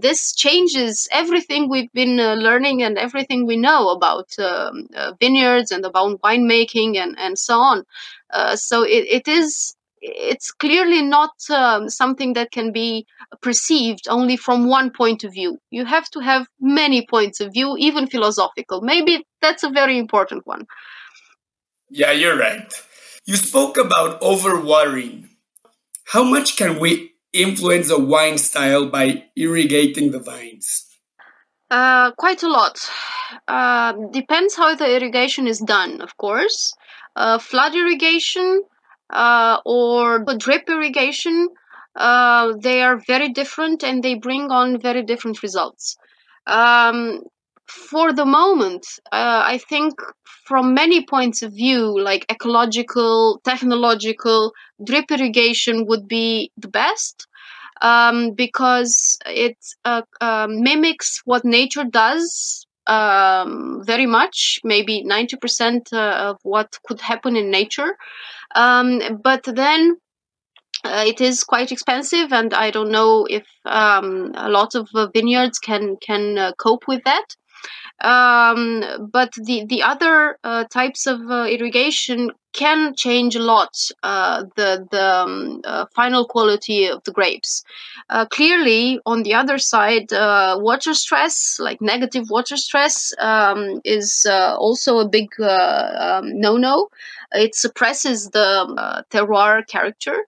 this 0.00 0.32
changes 0.34 1.06
everything 1.12 1.68
we've 1.68 1.92
been 1.92 2.16
learning 2.16 2.82
and 2.82 2.98
everything 2.98 3.46
we 3.46 3.56
know 3.56 3.90
about 3.90 4.36
um, 4.40 4.88
vineyards 5.20 5.70
and 5.70 5.84
about 5.84 6.20
winemaking 6.20 6.96
and, 6.96 7.16
and 7.20 7.38
so 7.38 7.60
on. 7.60 7.84
so 8.56 8.82
it, 8.82 9.06
it 9.08 9.28
is 9.28 9.76
it's 10.02 10.50
clearly 10.50 11.00
not 11.00 11.30
um, 11.50 11.88
something 11.88 12.32
that 12.32 12.50
can 12.50 12.72
be 12.72 13.06
perceived 13.40 14.08
only 14.08 14.36
from 14.36 14.68
one 14.68 14.90
point 14.90 15.22
of 15.22 15.32
view. 15.32 15.58
You 15.70 15.84
have 15.84 16.10
to 16.10 16.20
have 16.20 16.46
many 16.60 17.06
points 17.06 17.40
of 17.40 17.52
view, 17.52 17.76
even 17.78 18.08
philosophical. 18.08 18.80
Maybe 18.80 19.24
that's 19.40 19.62
a 19.62 19.70
very 19.70 19.98
important 19.98 20.44
one. 20.44 20.66
Yeah, 21.88 22.10
you're 22.10 22.36
right. 22.36 22.72
You 23.26 23.36
spoke 23.36 23.76
about 23.76 24.20
overwatering. 24.20 25.28
How 26.06 26.24
much 26.24 26.56
can 26.56 26.80
we 26.80 27.12
influence 27.32 27.88
a 27.90 27.98
wine 27.98 28.38
style 28.38 28.88
by 28.90 29.24
irrigating 29.36 30.10
the 30.10 30.18
vines? 30.18 30.86
Uh, 31.70 32.10
quite 32.12 32.42
a 32.42 32.48
lot. 32.48 32.78
Uh, 33.46 33.94
depends 34.10 34.56
how 34.56 34.74
the 34.74 34.96
irrigation 34.96 35.46
is 35.46 35.60
done, 35.60 36.00
of 36.00 36.16
course. 36.16 36.74
Uh, 37.14 37.38
flood 37.38 37.74
irrigation 37.74 38.62
uh, 39.12 39.58
or 39.64 40.24
drip 40.38 40.68
irrigation, 40.68 41.48
uh, 41.96 42.54
they 42.60 42.82
are 42.82 42.98
very 43.06 43.28
different 43.28 43.84
and 43.84 44.02
they 44.02 44.14
bring 44.14 44.50
on 44.50 44.80
very 44.80 45.02
different 45.02 45.42
results. 45.42 45.96
Um, 46.46 47.20
for 47.66 48.12
the 48.12 48.24
moment, 48.24 48.84
uh, 49.12 49.42
I 49.46 49.58
think 49.58 49.94
from 50.46 50.74
many 50.74 51.06
points 51.06 51.42
of 51.42 51.52
view, 51.52 51.98
like 52.00 52.26
ecological, 52.30 53.40
technological, 53.44 54.52
drip 54.84 55.10
irrigation 55.10 55.86
would 55.86 56.08
be 56.08 56.50
the 56.56 56.68
best. 56.68 57.26
Um, 57.80 58.32
because 58.34 59.18
it 59.26 59.56
uh, 59.84 60.02
uh, 60.20 60.46
mimics 60.48 61.20
what 61.24 61.44
nature 61.44 61.84
does 61.84 62.66
um, 62.86 63.82
very 63.84 64.06
much, 64.06 64.60
maybe 64.64 65.04
90% 65.04 65.92
uh, 65.92 66.30
of 66.30 66.38
what 66.42 66.78
could 66.84 67.00
happen 67.00 67.36
in 67.36 67.50
nature. 67.50 67.96
Um, 68.54 69.20
but 69.22 69.44
then 69.44 69.96
uh, 70.84 71.04
it 71.06 71.20
is 71.20 71.44
quite 71.44 71.70
expensive, 71.70 72.32
and 72.32 72.52
I 72.52 72.70
don't 72.70 72.90
know 72.90 73.26
if 73.30 73.44
um, 73.64 74.32
a 74.34 74.48
lot 74.48 74.74
of 74.74 74.88
uh, 74.94 75.08
vineyards 75.14 75.58
can 75.58 75.96
can 75.96 76.38
uh, 76.38 76.52
cope 76.58 76.88
with 76.88 77.02
that. 77.04 77.36
Um, 78.02 79.08
but 79.12 79.32
the 79.34 79.64
the 79.66 79.82
other 79.82 80.38
uh, 80.42 80.64
types 80.64 81.06
of 81.06 81.20
uh, 81.30 81.44
irrigation 81.44 82.32
can 82.52 82.94
change 82.94 83.36
a 83.36 83.42
lot 83.42 83.74
uh, 84.02 84.44
the 84.56 84.86
the 84.90 85.14
um, 85.22 85.60
uh, 85.64 85.86
final 85.94 86.26
quality 86.26 86.86
of 86.86 87.02
the 87.04 87.12
grapes. 87.12 87.62
Uh, 88.10 88.26
clearly, 88.26 88.98
on 89.06 89.22
the 89.22 89.34
other 89.34 89.56
side, 89.56 90.12
uh, 90.12 90.58
water 90.60 90.94
stress, 90.94 91.58
like 91.60 91.80
negative 91.80 92.28
water 92.28 92.56
stress, 92.56 93.14
um, 93.18 93.80
is 93.84 94.26
also 94.28 94.98
a 94.98 95.08
big 95.08 95.28
um, 95.40 96.40
no 96.40 96.56
no. 96.56 96.88
It 97.32 97.54
suppresses 97.54 98.30
the 98.30 99.04
terroir 99.10 99.66
character. 99.66 100.26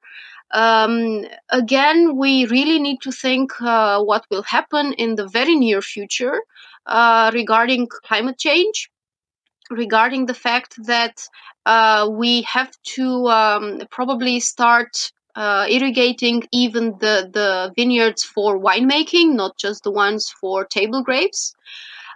Um, 0.52 1.24
again, 1.50 2.16
we 2.16 2.46
really 2.46 2.78
need 2.78 3.00
to 3.02 3.10
think 3.10 3.52
what 3.60 4.24
will 4.30 4.44
happen 4.44 4.92
in 4.92 5.16
the 5.16 5.26
very 5.26 5.56
near 5.56 5.82
future. 5.82 6.40
Uh, 6.86 7.30
regarding 7.32 7.86
climate 7.88 8.38
change, 8.38 8.90
regarding 9.70 10.26
the 10.26 10.34
fact 10.34 10.74
that 10.86 11.26
uh, 11.64 12.08
we 12.10 12.42
have 12.42 12.70
to 12.82 13.26
um, 13.28 13.80
probably 13.90 14.38
start 14.38 15.10
uh, 15.34 15.66
irrigating 15.68 16.42
even 16.52 16.92
the, 17.00 17.28
the 17.32 17.72
vineyards 17.74 18.22
for 18.22 18.58
winemaking, 18.58 19.34
not 19.34 19.56
just 19.56 19.82
the 19.82 19.90
ones 19.90 20.32
for 20.40 20.64
table 20.64 21.02
grapes. 21.02 21.54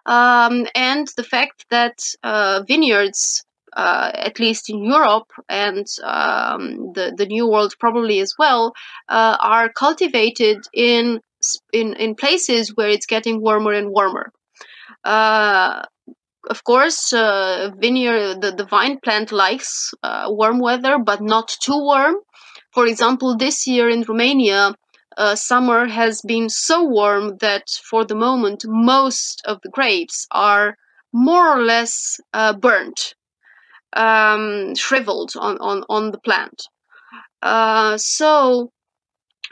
Um, 0.07 0.67
and 0.75 1.09
the 1.17 1.25
fact 1.25 1.67
that 1.71 1.99
uh, 2.23 2.63
vineyards, 2.67 3.45
uh, 3.77 4.11
at 4.15 4.39
least 4.39 4.71
in 4.71 4.83
Europe 4.85 5.31
and 5.49 5.87
um, 6.03 6.93
the, 6.93 7.15
the 7.17 7.27
New 7.27 7.49
World 7.49 7.75
probably 7.79 8.21
as 8.21 8.35
well, 8.39 8.75
uh, 9.09 9.37
are 9.41 9.71
cultivated 9.73 10.59
in, 10.73 11.21
in, 11.73 11.95
in 11.95 12.15
places 12.15 12.77
where 12.77 12.89
it's 12.89 13.07
getting 13.07 13.41
warmer 13.41 13.73
and 13.73 13.91
warmer. 13.91 14.33
Uh, 15.05 15.83
of 16.51 16.65
course, 16.65 17.13
uh, 17.13 17.71
vineyard 17.77 18.41
the, 18.41 18.53
the 18.53 18.65
vine 18.65 18.99
plant 19.01 19.33
likes 19.33 19.93
uh, 20.03 20.27
warm 20.29 20.59
weather, 20.61 20.99
but 20.99 21.21
not 21.21 21.49
too 21.61 21.79
warm. 21.79 22.17
For 22.73 22.87
example, 22.87 23.37
this 23.37 23.67
year 23.67 23.89
in 23.89 24.03
Romania, 24.03 24.75
uh, 25.17 25.35
summer 25.35 25.87
has 25.87 26.23
been 26.23 26.49
so 26.49 26.85
warm 26.85 27.37
that 27.39 27.69
for 27.91 28.05
the 28.05 28.15
moment 28.15 28.65
most 28.67 29.43
of 29.45 29.61
the 29.63 29.69
grapes 29.69 30.27
are 30.31 30.77
more 31.13 31.49
or 31.49 31.63
less 31.65 32.21
uh, 32.33 32.53
burnt, 32.53 33.15
um, 33.95 34.75
shriveled 34.77 35.33
on, 35.37 35.59
on, 35.59 35.85
on 35.89 36.13
the 36.13 36.19
plant. 36.19 36.63
Uh, 37.43 37.97
so, 37.97 38.71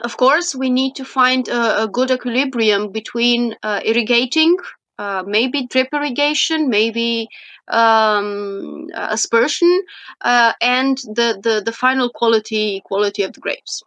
of 0.05 0.17
course, 0.17 0.55
we 0.55 0.71
need 0.71 0.95
to 0.97 1.05
find 1.05 1.49
a, 1.49 1.85
a 1.85 1.89
good 1.89 2.11
equilibrium 2.11 2.93
between 2.93 3.57
uh, 3.63 3.81
irrigating 3.85 4.57
uh, 4.99 5.23
maybe 5.27 5.67
drip 5.67 5.89
irrigation, 5.93 6.69
maybe 6.69 7.29
um, 7.69 8.89
aspersion, 8.95 9.83
uh, 10.21 10.53
and 10.61 10.99
the, 10.99 11.39
the, 11.43 11.63
the 11.65 11.73
final 11.73 12.09
quality 12.11 12.83
quality 12.85 13.23
of 13.23 13.33
the 13.33 13.41
grapes. 13.41 13.83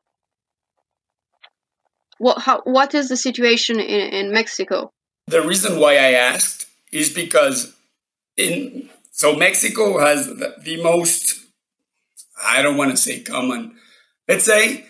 What 2.18 2.42
how, 2.42 2.62
what 2.64 2.94
is 2.94 3.10
the 3.10 3.18
situation 3.18 3.80
in, 3.80 4.14
in 4.14 4.32
Mexico? 4.32 4.92
The 5.28 5.42
reason 5.42 5.80
why 5.80 5.94
I 5.94 6.12
asked 6.12 6.68
is 6.92 7.14
because 7.14 7.74
in 8.36 8.90
so 9.12 9.36
Mexico 9.36 10.00
has 10.00 10.28
the, 10.28 10.56
the 10.62 10.82
most 10.84 11.40
I 12.44 12.62
don't 12.62 12.78
want 12.78 12.92
to 12.92 12.98
say 12.98 13.22
common. 13.22 13.76
Let's 14.28 14.46
say 14.46 14.86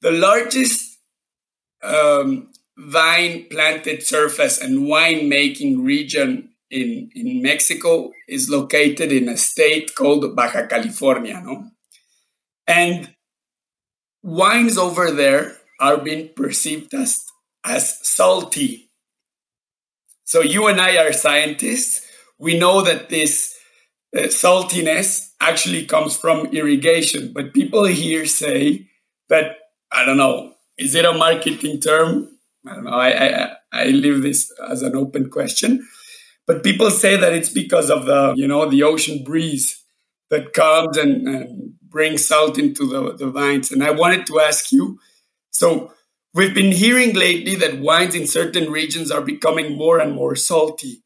the 0.00 0.10
largest 0.10 0.98
um, 1.82 2.48
vine 2.76 3.46
planted 3.50 4.02
surface 4.02 4.60
and 4.60 4.88
wine 4.88 5.28
making 5.28 5.84
region 5.84 6.50
in, 6.70 7.10
in 7.14 7.42
Mexico 7.42 8.12
is 8.28 8.50
located 8.50 9.12
in 9.12 9.28
a 9.28 9.36
state 9.36 9.94
called 9.94 10.34
Baja 10.34 10.66
California, 10.66 11.40
no? 11.44 11.70
And 12.66 13.14
wines 14.22 14.76
over 14.76 15.10
there 15.10 15.58
are 15.78 15.98
being 15.98 16.30
perceived 16.34 16.94
as, 16.94 17.24
as 17.64 17.98
salty. 18.06 18.90
So 20.24 20.40
you 20.40 20.66
and 20.66 20.80
I 20.80 20.96
are 20.96 21.12
scientists. 21.12 22.06
We 22.38 22.58
know 22.58 22.82
that 22.82 23.08
this 23.08 23.56
uh, 24.16 24.22
saltiness 24.22 25.32
actually 25.40 25.84
comes 25.86 26.16
from 26.16 26.46
irrigation, 26.46 27.32
but 27.32 27.52
people 27.52 27.84
here 27.84 28.26
say 28.26 28.88
that 29.28 29.56
I 29.92 30.04
don't 30.04 30.16
know. 30.16 30.54
Is 30.76 30.94
it 30.94 31.04
a 31.04 31.12
marketing 31.12 31.80
term? 31.80 32.33
I 32.66 32.74
don't 32.74 32.84
know. 32.84 32.90
I, 32.90 33.08
I, 33.26 33.56
I 33.72 33.84
leave 33.86 34.22
this 34.22 34.52
as 34.70 34.82
an 34.82 34.96
open 34.96 35.30
question. 35.30 35.86
But 36.46 36.62
people 36.62 36.90
say 36.90 37.16
that 37.16 37.32
it's 37.32 37.48
because 37.48 37.90
of 37.90 38.06
the, 38.06 38.34
you 38.36 38.46
know, 38.46 38.68
the 38.68 38.82
ocean 38.82 39.24
breeze 39.24 39.82
that 40.30 40.52
comes 40.52 40.96
and, 40.96 41.26
and 41.26 41.74
brings 41.82 42.26
salt 42.26 42.58
into 42.58 42.86
the, 42.86 43.14
the 43.14 43.30
vines. 43.30 43.70
And 43.70 43.82
I 43.82 43.90
wanted 43.90 44.26
to 44.26 44.40
ask 44.40 44.72
you, 44.72 44.98
so 45.50 45.92
we've 46.34 46.54
been 46.54 46.72
hearing 46.72 47.14
lately 47.14 47.54
that 47.56 47.80
wines 47.80 48.14
in 48.14 48.26
certain 48.26 48.70
regions 48.70 49.10
are 49.10 49.22
becoming 49.22 49.76
more 49.76 49.98
and 49.98 50.12
more 50.14 50.36
salty. 50.36 51.02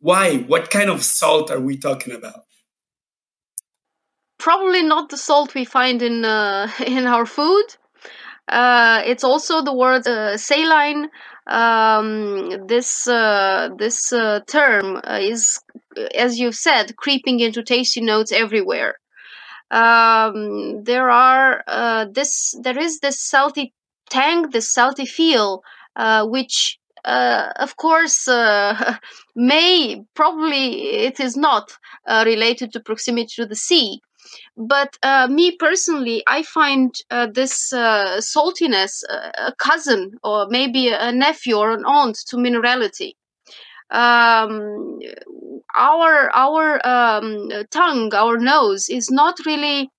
Why? 0.00 0.38
What 0.38 0.70
kind 0.70 0.90
of 0.90 1.04
salt 1.04 1.50
are 1.50 1.60
we 1.60 1.76
talking 1.76 2.14
about? 2.14 2.42
Probably 4.38 4.82
not 4.82 5.10
the 5.10 5.16
salt 5.16 5.54
we 5.54 5.64
find 5.64 6.02
in 6.02 6.24
uh, 6.24 6.68
in 6.86 7.06
our 7.06 7.26
food. 7.26 7.66
Uh, 8.48 9.02
it's 9.06 9.24
also 9.24 9.62
the 9.62 9.74
word 9.74 10.06
uh, 10.06 10.36
saline. 10.36 11.08
Um, 11.46 12.66
this 12.66 13.08
uh, 13.08 13.70
this 13.76 14.12
uh, 14.12 14.40
term 14.46 14.96
uh, 14.96 15.18
is, 15.20 15.60
as 16.14 16.38
you've 16.38 16.54
said, 16.54 16.96
creeping 16.96 17.40
into 17.40 17.62
tasty 17.62 18.00
notes 18.00 18.32
everywhere. 18.32 18.96
Um, 19.70 20.84
there 20.84 21.10
are 21.10 21.64
uh, 21.66 22.06
this 22.12 22.54
there 22.62 22.78
is 22.78 23.00
this 23.00 23.20
salty 23.20 23.72
tang, 24.10 24.50
this 24.50 24.72
salty 24.72 25.06
feel, 25.06 25.62
which 26.24 26.78
of 27.04 27.76
course 27.76 28.28
may 29.34 30.04
probably 30.14 30.82
it 31.06 31.18
is 31.20 31.36
not 31.36 31.72
related 32.08 32.72
to 32.72 32.80
proximity 32.80 33.32
to 33.36 33.46
the 33.46 33.56
sea 33.56 34.00
but 34.56 34.98
uh, 35.02 35.28
me 35.28 35.56
personally, 35.56 36.22
I 36.26 36.42
find 36.42 36.94
uh, 37.10 37.28
this 37.32 37.72
uh, 37.72 38.20
saltiness 38.20 39.02
uh, 39.08 39.30
a 39.48 39.54
cousin 39.54 40.12
or 40.22 40.46
maybe 40.48 40.88
a 40.88 41.12
nephew 41.12 41.56
or 41.56 41.72
an 41.72 41.84
aunt 41.84 42.16
to 42.28 42.36
minerality. 42.36 43.14
Um, 43.90 45.00
our 45.76 46.30
our 46.34 46.86
um, 46.86 47.50
tongue, 47.70 48.14
our 48.14 48.38
nose, 48.38 48.88
is 48.88 49.10
not 49.10 49.38
really 49.44 49.90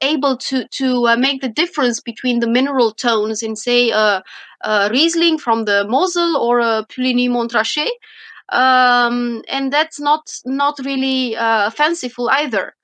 able 0.00 0.36
to 0.36 0.66
to 0.68 1.08
uh, 1.08 1.16
make 1.16 1.40
the 1.40 1.48
difference 1.48 2.00
between 2.00 2.40
the 2.40 2.46
mineral 2.46 2.92
tones 2.92 3.42
in 3.42 3.56
say 3.56 3.90
a, 3.90 4.22
a 4.62 4.90
Riesling 4.90 5.38
from 5.38 5.64
the 5.64 5.84
Mosel 5.88 6.36
or 6.36 6.60
a 6.60 6.86
Puligny 6.88 7.28
Montrachet, 7.28 7.90
um, 8.50 9.42
and 9.48 9.72
that's 9.72 10.00
not 10.00 10.30
not 10.44 10.78
really 10.84 11.36
uh, 11.36 11.70
fanciful 11.70 12.28
either. 12.30 12.74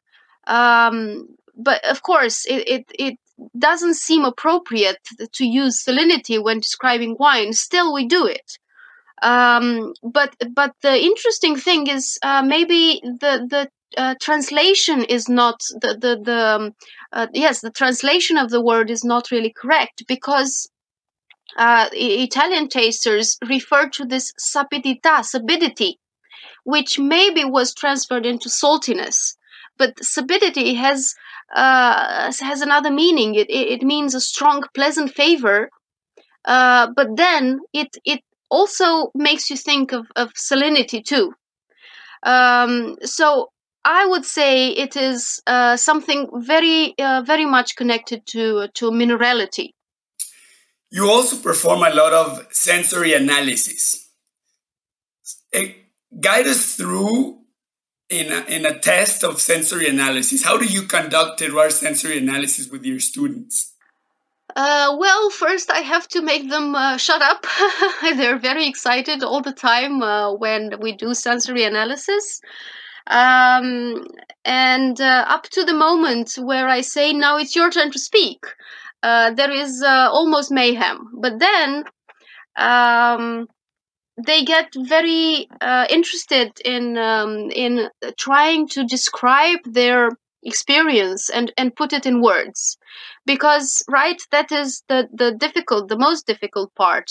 Um, 0.47 1.29
but 1.57 1.85
of 1.85 2.03
course, 2.03 2.47
it, 2.47 2.69
it, 2.69 2.85
it 2.99 3.19
doesn't 3.59 3.95
seem 3.95 4.25
appropriate 4.25 4.99
to 5.33 5.47
use 5.47 5.85
salinity 5.85 6.43
when 6.43 6.61
describing 6.61 7.17
wine. 7.19 7.53
Still, 7.53 7.93
we 7.93 8.07
do 8.07 8.27
it. 8.27 8.59
Um, 9.23 9.95
but 10.03 10.35
but 10.53 10.75
the 10.83 11.03
interesting 11.03 11.57
thing 11.57 11.87
is 11.87 12.19
uh, 12.23 12.43
maybe 12.43 13.01
the 13.03 13.47
the 13.49 13.71
uh, 13.97 14.15
translation 14.21 15.05
is 15.05 15.29
not 15.29 15.61
the 15.81 15.97
the 15.99 16.21
the 16.23 16.47
um, 16.57 16.75
uh, 17.13 17.29
yes 17.33 17.61
the 17.61 17.71
translation 17.71 18.37
of 18.37 18.51
the 18.51 18.61
word 18.61 18.91
is 18.91 19.05
not 19.05 19.31
really 19.31 19.55
correct 19.57 20.05
because 20.09 20.69
uh, 21.57 21.89
Italian 21.93 22.69
tasters 22.69 23.39
refer 23.49 23.89
to 23.91 24.05
this 24.05 24.33
sapidità, 24.39 25.25
sapidity, 25.25 25.95
which 26.65 26.99
maybe 26.99 27.45
was 27.45 27.73
transferred 27.73 28.27
into 28.27 28.49
saltiness 28.49 29.37
but 29.79 29.99
sapidity 30.03 30.75
has 30.75 31.15
uh, 31.55 32.33
has 32.41 32.61
another 32.61 32.91
meaning. 32.91 33.35
It, 33.35 33.49
it, 33.51 33.81
it 33.81 33.83
means 33.83 34.15
a 34.15 34.21
strong, 34.21 34.65
pleasant 34.75 35.15
favor. 35.15 35.71
Uh, 36.45 36.89
but 36.95 37.17
then 37.17 37.61
it 37.73 37.97
it 38.05 38.21
also 38.51 39.11
makes 39.15 39.51
you 39.51 39.57
think 39.57 39.93
of, 39.93 40.07
of 40.17 40.33
salinity 40.35 41.05
too. 41.05 41.33
Um, 42.23 42.97
so 43.03 43.51
I 43.85 44.07
would 44.07 44.25
say 44.25 44.69
it 44.69 44.97
is 44.97 45.43
uh, 45.47 45.77
something 45.77 46.29
very 46.35 46.95
uh, 46.99 47.23
very 47.27 47.47
much 47.47 47.77
connected 47.77 48.27
to 48.27 48.69
to 48.75 48.91
minerality. 48.91 49.71
You 50.91 51.11
also 51.11 51.37
perform 51.37 51.83
a 51.83 51.91
lot 51.91 52.13
of 52.13 52.47
sensory 52.53 53.15
analysis. 53.15 54.09
It, 55.53 55.85
Guide 56.21 56.47
us 56.47 56.77
through 56.77 57.39
in 58.21 58.33
a, 58.33 58.41
in 58.45 58.67
a 58.67 58.79
test 58.79 59.25
of 59.25 59.41
sensory 59.41 59.89
analysis? 59.89 60.45
How 60.45 60.57
do 60.57 60.65
you 60.65 60.83
conduct 60.83 61.41
Terroir 61.41 61.71
sensory 61.71 62.19
analysis 62.19 62.71
with 62.71 62.85
your 62.85 63.01
students? 63.01 63.73
Uh, 64.57 64.95
well, 64.99 65.31
first 65.31 65.71
I 65.71 65.79
have 65.79 66.07
to 66.09 66.23
make 66.23 66.49
them 66.49 66.75
uh, 66.75 66.97
shut 66.97 67.23
up. 67.23 67.47
They're 68.03 68.39
very 68.39 68.69
excited 68.69 69.23
all 69.23 69.43
the 69.43 69.53
time 69.53 70.03
uh, 70.03 70.33
when 70.33 70.81
we 70.81 70.93
do 70.93 71.15
sensory 71.15 71.65
analysis. 71.65 72.41
Um, 73.09 74.07
and 74.45 75.01
uh, 75.01 75.25
up 75.29 75.45
to 75.51 75.65
the 75.65 75.75
moment 75.75 76.37
where 76.37 76.69
I 76.69 76.83
say, 76.83 77.13
now 77.13 77.37
it's 77.37 77.57
your 77.57 77.71
turn 77.71 77.91
to 77.91 77.99
speak, 77.99 78.45
uh, 79.03 79.33
there 79.33 79.51
is 79.51 79.83
uh, 79.83 80.09
almost 80.11 80.51
mayhem. 80.51 81.11
But 81.21 81.39
then 81.39 81.85
um, 82.57 83.49
they 84.17 84.45
get 84.45 84.73
very 84.77 85.49
uh, 85.61 85.87
interested 85.91 86.53
in 86.65 86.97
um, 86.97 87.51
in 87.51 87.89
trying 88.17 88.69
to 88.69 88.85
describe 88.85 89.61
their 89.65 90.11
experience 90.43 91.31
and 91.31 91.53
and 91.57 91.75
put 91.75 91.93
it 91.93 92.07
in 92.07 92.23
words. 92.23 92.77
Because 93.27 93.83
right 93.89 94.21
that 94.31 94.53
is 94.53 94.83
the 94.89 95.09
the 95.13 95.33
difficult 95.33 95.89
the 95.89 95.99
most 95.99 96.27
difficult 96.27 96.75
part. 96.75 97.11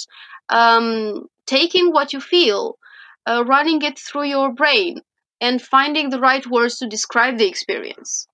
Um, 0.50 1.26
taking 1.46 1.92
what 1.92 2.14
you 2.14 2.22
feel 2.22 2.78
uh, 3.26 3.44
running 3.46 3.82
it 3.82 3.98
through 4.00 4.26
your 4.26 4.54
brain 4.54 5.02
and 5.42 5.62
finding 5.62 6.10
the 6.10 6.20
right 6.20 6.46
words 6.48 6.78
to 6.78 6.88
describe 6.88 7.38
the 7.38 7.48
experience. 7.48 8.28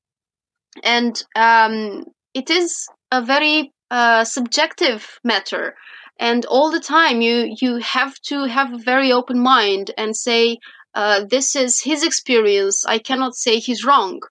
And 0.84 1.22
um, 1.36 2.06
it 2.34 2.50
is 2.50 2.88
a 3.12 3.24
very 3.24 3.72
uh, 3.90 4.24
subjective 4.24 5.20
matter 5.24 5.76
and 6.20 6.46
all 6.46 6.72
the 6.72 6.80
time 6.80 7.22
you 7.22 7.56
you 7.62 7.78
have 7.78 8.20
to 8.22 8.44
have 8.46 8.74
a 8.74 8.78
very 8.78 9.12
open 9.12 9.40
mind 9.40 9.92
and 9.98 10.16
say 10.16 10.58
uh, 10.96 11.24
this 11.30 11.56
is 11.56 11.82
his 11.82 12.04
experience. 12.04 12.86
I 12.86 13.00
cannot 13.00 13.36
say 13.36 13.60
he's 13.60 13.86
wrong. 13.86 14.22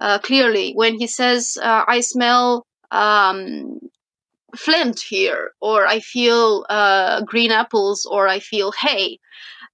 Uh, 0.00 0.18
clearly 0.18 0.72
when 0.74 0.98
he 0.98 1.06
says 1.06 1.56
uh, 1.62 1.84
i 1.86 2.00
smell 2.00 2.66
um, 2.90 3.78
flint 4.56 5.00
here 5.00 5.52
or 5.60 5.86
i 5.86 6.00
feel 6.00 6.66
uh, 6.68 7.22
green 7.22 7.52
apples 7.52 8.04
or 8.04 8.28
i 8.28 8.40
feel 8.40 8.72
hay 8.72 9.18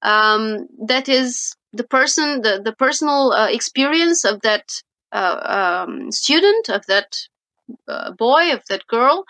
um, 0.02 0.68
that 0.86 1.08
is 1.08 1.54
the 1.72 1.84
person 1.84 2.42
the, 2.42 2.60
the 2.62 2.74
personal 2.74 3.32
uh, 3.32 3.48
experience 3.48 4.24
of 4.24 4.40
that 4.42 4.64
uh, 5.12 5.86
um, 5.86 6.12
student 6.12 6.68
of 6.68 6.84
that 6.86 7.16
boy 8.18 8.52
of 8.52 8.62
that 8.68 8.86
girl 8.86 9.24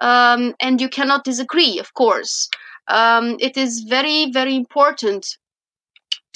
um, 0.00 0.54
and 0.60 0.80
you 0.80 0.88
cannot 0.88 1.24
disagree, 1.24 1.78
of 1.78 1.94
course. 1.94 2.48
Um, 2.88 3.36
it 3.40 3.56
is 3.56 3.86
very, 3.88 4.30
very 4.30 4.54
important 4.54 5.26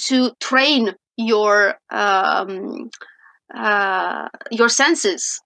to 0.07 0.31
train 0.39 0.95
your 1.17 1.75
um, 1.91 2.89
uh, 3.53 4.27
your 4.51 4.69
senses. 4.69 5.39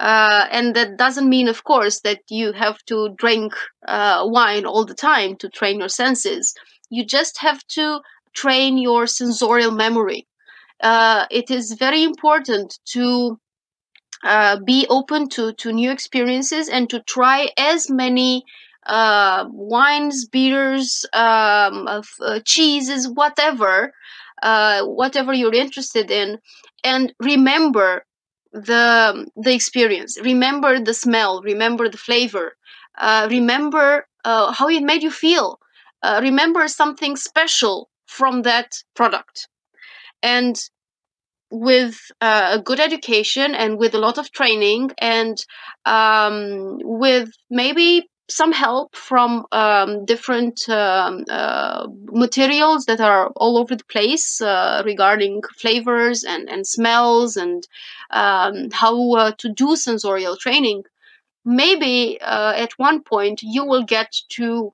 Uh, 0.00 0.46
and 0.50 0.74
that 0.74 0.96
doesn't 0.98 1.28
mean, 1.28 1.46
of 1.46 1.62
course, 1.64 2.00
that 2.00 2.20
you 2.28 2.52
have 2.52 2.78
to 2.86 3.14
drink 3.16 3.54
uh, 3.86 4.24
wine 4.26 4.66
all 4.66 4.84
the 4.84 4.94
time 4.94 5.36
to 5.36 5.48
train 5.48 5.78
your 5.78 5.88
senses. 5.88 6.52
You 6.90 7.06
just 7.06 7.38
have 7.40 7.64
to 7.68 8.00
train 8.34 8.76
your 8.76 9.06
sensorial 9.06 9.70
memory. 9.70 10.26
Uh, 10.82 11.26
it 11.30 11.50
is 11.50 11.74
very 11.78 12.02
important 12.02 12.78
to 12.86 13.38
uh, 14.24 14.58
be 14.60 14.86
open 14.90 15.28
to 15.30 15.52
to 15.54 15.72
new 15.72 15.90
experiences 15.90 16.68
and 16.68 16.90
to 16.90 17.00
try 17.02 17.48
as 17.58 17.90
many 17.90 18.44
uh, 18.86 19.46
wines, 19.50 20.26
beers, 20.26 21.06
um, 21.12 21.88
uh, 21.88 22.40
cheeses, 22.44 23.08
whatever, 23.08 23.92
uh, 24.42 24.82
whatever 24.84 25.32
you're 25.32 25.54
interested 25.54 26.10
in, 26.10 26.38
and 26.82 27.12
remember 27.20 28.04
the 28.52 29.26
the 29.36 29.54
experience. 29.54 30.18
Remember 30.22 30.78
the 30.80 30.94
smell. 30.94 31.42
Remember 31.42 31.88
the 31.88 31.98
flavor. 31.98 32.56
Uh, 32.98 33.26
remember 33.30 34.06
uh, 34.24 34.52
how 34.52 34.68
it 34.68 34.82
made 34.82 35.02
you 35.02 35.10
feel. 35.10 35.58
Uh, 36.02 36.20
remember 36.22 36.68
something 36.68 37.16
special 37.16 37.90
from 38.06 38.42
that 38.42 38.76
product. 38.94 39.48
And 40.22 40.56
with 41.54 42.10
uh, 42.20 42.56
a 42.58 42.62
good 42.62 42.80
education 42.80 43.54
and 43.54 43.78
with 43.78 43.94
a 43.94 43.98
lot 43.98 44.18
of 44.18 44.32
training 44.32 44.90
and 44.98 45.44
um, 45.86 46.78
with 46.82 47.30
maybe 47.48 48.08
some 48.28 48.52
help 48.52 48.96
from 48.96 49.44
um, 49.52 50.04
different 50.04 50.68
um, 50.68 51.24
uh, 51.30 51.86
materials 52.10 52.86
that 52.86 53.00
are 53.00 53.28
all 53.36 53.56
over 53.56 53.76
the 53.76 53.84
place 53.84 54.40
uh, 54.40 54.82
regarding 54.84 55.42
flavors 55.58 56.24
and, 56.24 56.48
and 56.48 56.66
smells 56.66 57.36
and 57.36 57.68
um, 58.10 58.70
how 58.72 59.12
uh, 59.12 59.32
to 59.38 59.48
do 59.52 59.76
sensorial 59.76 60.36
training. 60.36 60.82
Maybe 61.44 62.18
uh, 62.20 62.54
at 62.56 62.72
one 62.78 63.02
point 63.02 63.42
you 63.42 63.64
will 63.64 63.84
get 63.84 64.10
to 64.30 64.72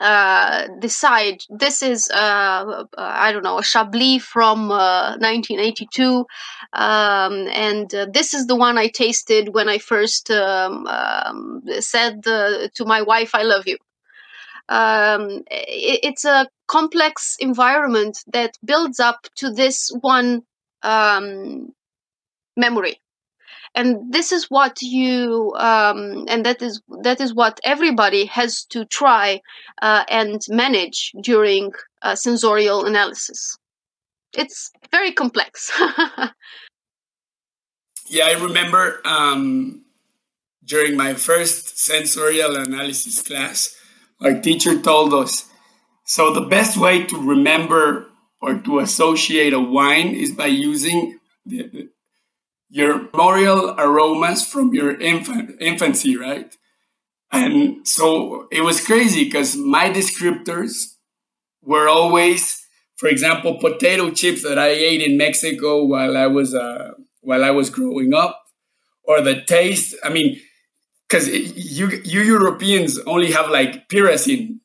uh, 0.00 0.68
decide 0.78 1.42
this 1.48 1.82
is 1.82 2.10
uh, 2.10 2.16
uh, 2.16 2.84
I 2.96 3.32
don't 3.32 3.42
know 3.42 3.58
a 3.58 3.62
Chablis 3.62 4.22
from 4.22 4.68
1982, 4.68 6.26
uh, 6.72 6.78
um, 6.78 7.48
and 7.48 7.94
uh, 7.94 8.06
this 8.12 8.34
is 8.34 8.46
the 8.46 8.56
one 8.56 8.76
I 8.76 8.88
tasted 8.88 9.54
when 9.54 9.68
I 9.68 9.78
first 9.78 10.30
um, 10.30 10.86
um, 10.86 11.62
said 11.80 12.24
to 12.24 12.84
my 12.84 13.02
wife 13.02 13.34
I 13.34 13.42
love 13.42 13.66
you. 13.66 13.78
Um, 14.68 15.44
it, 15.50 16.00
it's 16.02 16.24
a 16.24 16.48
complex 16.66 17.36
environment 17.38 18.18
that 18.32 18.58
builds 18.64 19.00
up 19.00 19.26
to 19.36 19.50
this 19.50 19.90
one 20.00 20.42
um, 20.82 21.72
memory 22.56 23.00
and 23.76 24.12
this 24.12 24.32
is 24.32 24.46
what 24.46 24.80
you 24.80 25.52
um, 25.56 26.24
and 26.28 26.44
that 26.46 26.62
is 26.62 26.80
that 27.02 27.20
is 27.20 27.34
what 27.34 27.60
everybody 27.62 28.24
has 28.24 28.64
to 28.70 28.84
try 28.86 29.40
uh, 29.82 30.04
and 30.08 30.40
manage 30.48 31.12
during 31.22 31.72
uh, 32.02 32.14
sensorial 32.14 32.86
analysis. 32.86 33.56
It's 34.32 34.72
very 34.90 35.12
complex. 35.12 35.70
Yeah 38.08 38.26
i 38.26 38.34
remember 38.40 39.00
um, 39.04 39.84
during 40.64 40.96
my 40.96 41.14
first 41.14 41.78
sensorial 41.78 42.56
analysis 42.56 43.20
class 43.22 43.74
our 44.20 44.40
teacher 44.40 44.80
told 44.80 45.12
us 45.12 45.48
so 46.04 46.32
the 46.32 46.46
best 46.46 46.76
way 46.76 47.04
to 47.04 47.16
remember 47.18 48.06
or 48.40 48.58
to 48.58 48.78
associate 48.78 49.52
a 49.52 49.60
wine 49.60 50.14
is 50.14 50.30
by 50.30 50.46
using 50.46 51.18
the, 51.44 51.88
your 52.68 53.08
memorial 53.12 53.74
aromas 53.78 54.44
from 54.44 54.74
your 54.74 54.98
infant, 55.00 55.56
infancy, 55.60 56.16
right? 56.16 56.54
And 57.32 57.86
so 57.86 58.48
it 58.50 58.62
was 58.62 58.84
crazy 58.84 59.24
because 59.24 59.56
my 59.56 59.90
descriptors 59.90 60.94
were 61.62 61.88
always, 61.88 62.64
for 62.96 63.08
example, 63.08 63.58
potato 63.58 64.10
chips 64.10 64.42
that 64.42 64.58
I 64.58 64.68
ate 64.68 65.02
in 65.02 65.16
Mexico 65.16 65.84
while 65.84 66.16
I 66.16 66.26
was 66.26 66.54
uh, 66.54 66.92
while 67.20 67.44
I 67.44 67.50
was 67.50 67.70
growing 67.70 68.14
up, 68.14 68.40
or 69.04 69.20
the 69.20 69.42
taste. 69.42 69.94
I 70.04 70.10
mean, 70.10 70.40
because 71.08 71.28
you 71.28 71.88
you 72.04 72.22
Europeans 72.22 72.98
only 73.00 73.32
have 73.32 73.50
like 73.50 73.88
pyrazine 73.88 74.60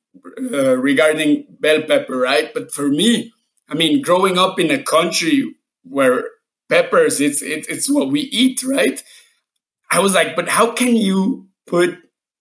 uh, 0.53 0.77
regarding 0.77 1.45
bell 1.59 1.81
pepper, 1.83 2.17
right? 2.17 2.53
But 2.53 2.71
for 2.71 2.87
me, 2.89 3.33
I 3.69 3.75
mean, 3.75 4.01
growing 4.01 4.37
up 4.37 4.59
in 4.59 4.71
a 4.71 4.81
country 4.81 5.55
where 5.83 6.23
peppers. 6.71 7.19
It's 7.19 7.41
it, 7.41 7.67
it's 7.69 7.91
what 7.91 8.09
we 8.09 8.21
eat, 8.21 8.63
right? 8.63 9.03
I 9.91 9.99
was 9.99 10.15
like, 10.15 10.35
but 10.35 10.47
how 10.49 10.71
can 10.71 10.95
you 10.95 11.49
put 11.67 11.97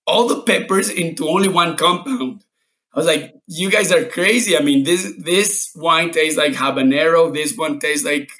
all 0.06 0.28
the 0.28 0.42
peppers 0.42 0.88
into 0.88 1.28
only 1.28 1.48
one 1.48 1.76
compound? 1.76 2.44
I 2.94 2.98
was 2.98 3.06
like, 3.06 3.34
you 3.46 3.70
guys 3.70 3.92
are 3.92 4.04
crazy. 4.04 4.56
I 4.56 4.62
mean, 4.62 4.84
this 4.84 5.12
this 5.18 5.72
wine 5.74 6.12
tastes 6.12 6.38
like 6.38 6.52
habanero. 6.52 7.34
This 7.34 7.56
one 7.56 7.78
tastes 7.80 8.06
like 8.06 8.30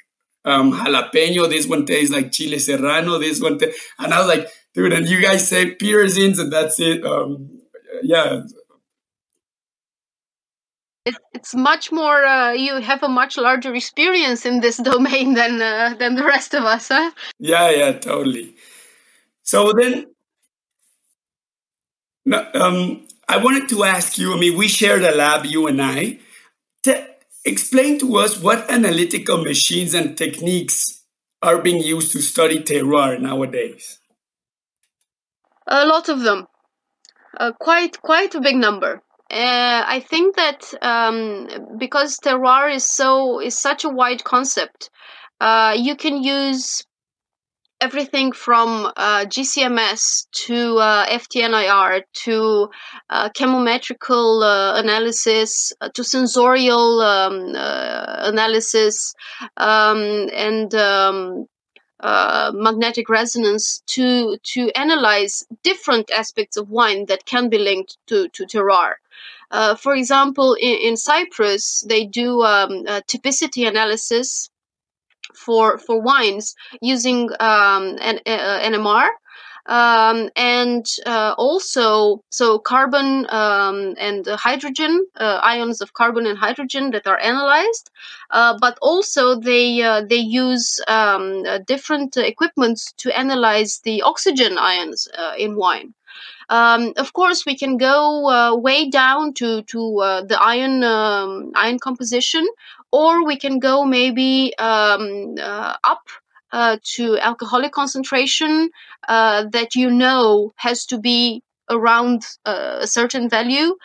um, 0.45 0.71
jalapeno. 0.71 1.49
This 1.49 1.67
one 1.67 1.85
tastes 1.85 2.13
like 2.13 2.31
chile 2.31 2.59
serrano. 2.59 3.17
This 3.19 3.41
one, 3.41 3.59
and 3.99 4.13
I 4.13 4.19
was 4.19 4.27
like, 4.27 4.47
dude, 4.73 4.93
and 4.93 5.07
you 5.07 5.21
guys 5.21 5.47
say 5.47 5.75
pyrazines, 5.75 6.39
and 6.39 6.51
that's 6.51 6.79
it. 6.79 7.05
Um, 7.05 7.61
yeah, 8.01 8.41
it's 11.05 11.55
much 11.55 11.91
more 11.91 12.23
uh, 12.23 12.51
you 12.51 12.79
have 12.79 13.03
a 13.03 13.07
much 13.07 13.37
larger 13.37 13.73
experience 13.73 14.45
in 14.45 14.59
this 14.59 14.77
domain 14.91 15.33
than 15.33 15.61
uh, 15.61 15.95
than 15.97 16.15
the 16.15 16.23
rest 16.23 16.53
of 16.53 16.63
us 16.63 16.89
huh? 16.89 17.11
Yeah 17.39 17.69
yeah 17.71 17.91
totally. 17.93 18.55
So 19.43 19.73
then 19.73 20.07
um, 22.53 23.07
i 23.27 23.37
wanted 23.37 23.67
to 23.67 23.83
ask 23.83 24.19
you 24.19 24.33
i 24.33 24.39
mean 24.39 24.55
we 24.55 24.67
shared 24.67 25.01
a 25.01 25.15
lab 25.15 25.45
you 25.45 25.67
and 25.67 25.81
i. 25.81 26.19
To 26.83 27.07
explain 27.45 27.99
to 27.99 28.17
us 28.17 28.39
what 28.39 28.69
analytical 28.69 29.43
machines 29.43 29.93
and 29.93 30.17
techniques 30.17 31.03
are 31.41 31.61
being 31.61 31.81
used 31.81 32.11
to 32.11 32.21
study 32.21 32.59
terroir 32.59 33.19
nowadays. 33.19 33.99
A 35.67 35.85
lot 35.85 36.09
of 36.09 36.21
them. 36.21 36.47
Uh, 37.37 37.51
quite 37.53 38.01
quite 38.01 38.35
a 38.35 38.41
big 38.41 38.55
number 38.55 39.01
uh, 39.31 39.83
I 39.87 40.01
think 40.01 40.35
that 40.35 40.73
um, 40.81 41.77
because 41.77 42.19
terroir 42.19 42.73
is 42.73 42.83
so 42.83 43.39
is 43.39 43.57
such 43.57 43.85
a 43.85 43.89
wide 43.89 44.23
concept, 44.25 44.89
uh, 45.39 45.73
you 45.77 45.95
can 45.95 46.21
use 46.21 46.83
everything 47.79 48.33
from 48.33 48.91
uh, 48.95 49.25
GCMS 49.25 50.27
to 50.31 50.77
uh, 50.77 51.05
FTNIR 51.07 52.03
to 52.25 52.69
uh, 53.09 53.29
chemometrical 53.29 54.43
uh, 54.43 54.79
analysis 54.79 55.73
uh, 55.79 55.89
to 55.89 56.03
sensorial 56.03 57.01
um, 57.01 57.55
analysis 57.55 59.15
um, 59.55 60.29
and 60.33 60.75
um, 60.75 61.45
magnetic 62.03 63.07
resonance 63.07 63.81
to 63.87 64.37
to 64.43 64.69
analyze 64.75 65.45
different 65.63 66.11
aspects 66.11 66.57
of 66.57 66.69
wine 66.69 67.05
that 67.05 67.25
can 67.25 67.47
be 67.49 67.57
linked 67.57 67.97
to 68.07 68.27
to 68.29 68.45
terroir. 68.45 68.95
Uh, 69.51 69.75
for 69.75 69.93
example, 69.95 70.53
in, 70.53 70.75
in, 70.87 70.97
Cyprus, 70.97 71.83
they 71.87 72.05
do 72.05 72.41
um, 72.41 72.85
typicity 73.07 73.67
analysis 73.67 74.49
for 75.35 75.77
for 75.77 76.01
wines 76.01 76.55
using 76.81 77.29
um, 77.39 77.97
an 78.01 78.19
uh, 78.25 78.59
NMR. 78.59 79.09
Um, 79.67 80.31
and 80.35 80.83
uh, 81.05 81.35
also 81.37 82.23
so 82.31 82.57
carbon 82.57 83.27
um, 83.29 83.93
and 83.99 84.25
hydrogen 84.25 85.05
uh, 85.17 85.39
ions 85.43 85.81
of 85.81 85.93
carbon 85.93 86.25
and 86.25 86.35
hydrogen 86.35 86.89
that 86.91 87.05
are 87.05 87.19
analyzed 87.19 87.91
uh, 88.31 88.57
but 88.59 88.79
also 88.81 89.35
they 89.35 89.83
uh, 89.83 90.01
they 90.01 90.15
use 90.17 90.81
um, 90.87 91.43
different 91.67 92.17
equipments 92.17 92.91
to 92.93 93.15
analyze 93.15 93.81
the 93.83 94.01
oxygen 94.01 94.57
ions 94.57 95.07
in 95.37 95.55
wine 95.55 95.93
um, 96.51 96.93
of 96.97 97.13
course, 97.13 97.45
we 97.45 97.57
can 97.57 97.77
go 97.77 98.29
uh, 98.29 98.55
way 98.57 98.89
down 98.89 99.33
to 99.35 99.63
to 99.73 99.99
uh, 99.99 100.21
the 100.23 100.37
iron 100.39 100.83
um, 100.83 101.51
iron 101.55 101.79
composition, 101.79 102.45
or 102.91 103.25
we 103.25 103.37
can 103.37 103.59
go 103.59 103.85
maybe 103.85 104.53
um, 104.57 105.35
uh, 105.41 105.77
up 105.83 106.03
uh, 106.51 106.77
to 106.95 107.17
alcoholic 107.19 107.71
concentration 107.71 108.69
uh, 109.07 109.45
that 109.51 109.75
you 109.75 109.89
know 109.89 110.51
has 110.57 110.85
to 110.87 110.99
be 110.99 111.41
around 111.69 112.23
uh, 112.45 112.79
a 112.81 112.87
certain 112.87 113.29
value, 113.29 113.77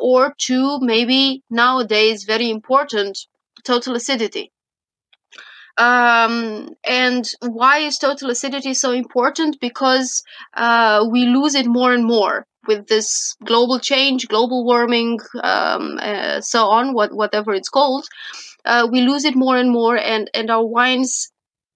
or 0.00 0.32
to 0.38 0.78
maybe 0.80 1.42
nowadays 1.50 2.22
very 2.22 2.48
important 2.50 3.26
total 3.64 3.96
acidity. 3.96 4.52
Um, 5.78 6.70
and 6.84 7.28
why 7.40 7.78
is 7.78 7.98
total 7.98 8.30
acidity 8.30 8.74
so 8.74 8.92
important? 8.92 9.60
Because 9.60 10.22
uh, 10.54 11.06
we 11.10 11.26
lose 11.26 11.54
it 11.54 11.66
more 11.66 11.92
and 11.92 12.04
more 12.04 12.46
with 12.66 12.88
this 12.88 13.36
global 13.44 13.78
change, 13.78 14.26
global 14.28 14.64
warming, 14.64 15.20
um, 15.42 15.98
uh, 16.00 16.40
so 16.40 16.66
on, 16.66 16.94
what, 16.94 17.14
whatever 17.14 17.54
it's 17.54 17.68
called. 17.68 18.06
Uh, 18.64 18.88
we 18.90 19.02
lose 19.02 19.24
it 19.24 19.36
more 19.36 19.56
and 19.56 19.70
more, 19.70 19.96
and, 19.96 20.30
and 20.34 20.50
our 20.50 20.66
wines 20.66 21.30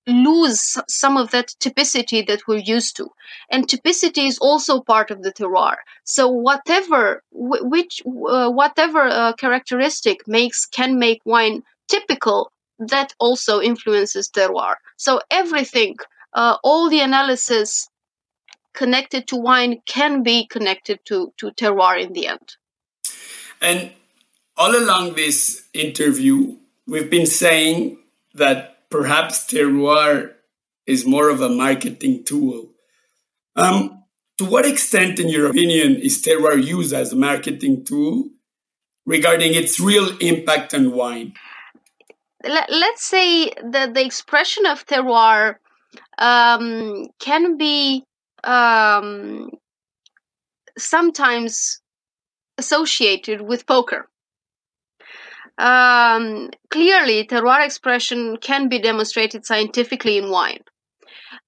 lose 0.07 0.77
some 0.89 1.17
of 1.17 1.31
that 1.31 1.49
typicity 1.61 2.27
that 2.27 2.41
we're 2.49 2.57
used 2.59 2.97
to 2.97 3.09
and 3.51 3.69
typicity 3.69 4.27
is 4.27 4.39
also 4.39 4.81
part 4.81 5.11
of 5.11 5.23
the 5.23 5.33
terroir 5.33 5.77
so 6.05 6.27
whatever 6.27 7.23
which 7.33 8.03
uh, 8.29 8.51
whatever 8.51 9.03
uh, 9.03 9.33
characteristic 9.35 10.27
makes 10.27 10.65
can 10.67 10.99
make 10.99 11.21
wine 11.25 11.63
typical 11.89 12.50
that 12.89 13.13
also 13.19 13.61
influences 13.61 14.31
terroir. 14.31 14.75
So 14.97 15.21
everything, 15.31 15.97
uh, 16.33 16.57
all 16.65 16.89
the 16.89 17.01
analysis 17.01 17.89
connected 18.73 19.29
to 19.29 19.37
wine 19.37 19.83
can 19.87 20.23
be 20.23 20.47
connected 20.47 21.01
to, 21.07 21.33
to 21.39 21.51
terroir 21.51 22.01
in 22.01 22.13
the 22.13 22.27
end. 22.29 22.57
And 23.61 23.93
all 24.57 24.77
along 24.77 25.15
this 25.15 25.69
interview, 25.75 26.57
we've 26.87 27.11
been 27.11 27.27
saying 27.27 27.99
that 28.35 28.89
perhaps 28.91 29.47
terroir 29.47 30.33
is 30.87 31.07
more 31.07 31.29
of 31.29 31.41
a 31.41 31.49
marketing 31.49 32.25
tool. 32.25 32.71
Um, 33.57 34.05
to 34.39 34.45
what 34.45 34.65
extent, 34.65 35.19
in 35.19 35.29
your 35.29 35.51
opinion, 35.51 35.97
is 35.97 36.23
terroir 36.23 36.63
used 36.63 36.95
as 36.95 37.13
a 37.13 37.17
marketing 37.17 37.85
tool 37.85 38.31
regarding 39.05 39.55
its 39.55 39.79
real 39.79 40.17
impact 40.19 40.73
on 40.73 40.93
wine? 40.93 41.35
Let's 42.43 43.05
say 43.05 43.51
that 43.63 43.93
the 43.95 44.05
expression 44.05 44.65
of 44.65 44.87
terroir 44.87 45.57
um, 46.17 47.09
can 47.19 47.59
be 47.59 48.05
um, 48.45 49.51
sometimes 50.79 51.81
associated 52.57 53.43
with 53.43 53.67
poker. 53.67 54.09
Um, 55.59 56.51
clearly, 56.71 57.27
terroir 57.27 57.65
expression 57.65 58.39
can 58.39 58.69
be 58.69 58.79
demonstrated 58.79 59.45
scientifically 59.45 60.17
in 60.17 60.31
wine. 60.31 60.63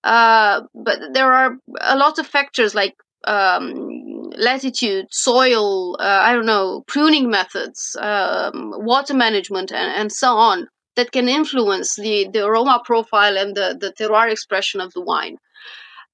Uh, 0.04 0.62
but 0.74 0.98
there 1.14 1.32
are 1.32 1.56
a 1.80 1.96
lot 1.96 2.18
of 2.18 2.26
factors 2.26 2.74
like 2.74 2.96
um, 3.24 4.30
latitude, 4.36 5.06
soil, 5.10 5.96
uh, 5.98 6.20
I 6.22 6.34
don't 6.34 6.44
know, 6.44 6.84
pruning 6.86 7.30
methods, 7.30 7.96
um, 7.98 8.72
water 8.76 9.14
management, 9.14 9.72
and, 9.72 9.94
and 9.94 10.12
so 10.12 10.36
on 10.36 10.66
that 10.96 11.12
can 11.12 11.28
influence 11.28 11.96
the, 11.96 12.28
the 12.32 12.44
aroma 12.44 12.82
profile 12.84 13.36
and 13.36 13.54
the, 13.54 13.76
the 13.78 13.92
terroir 13.92 14.30
expression 14.30 14.80
of 14.80 14.92
the 14.92 15.00
wine. 15.00 15.38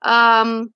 Um, 0.02 0.72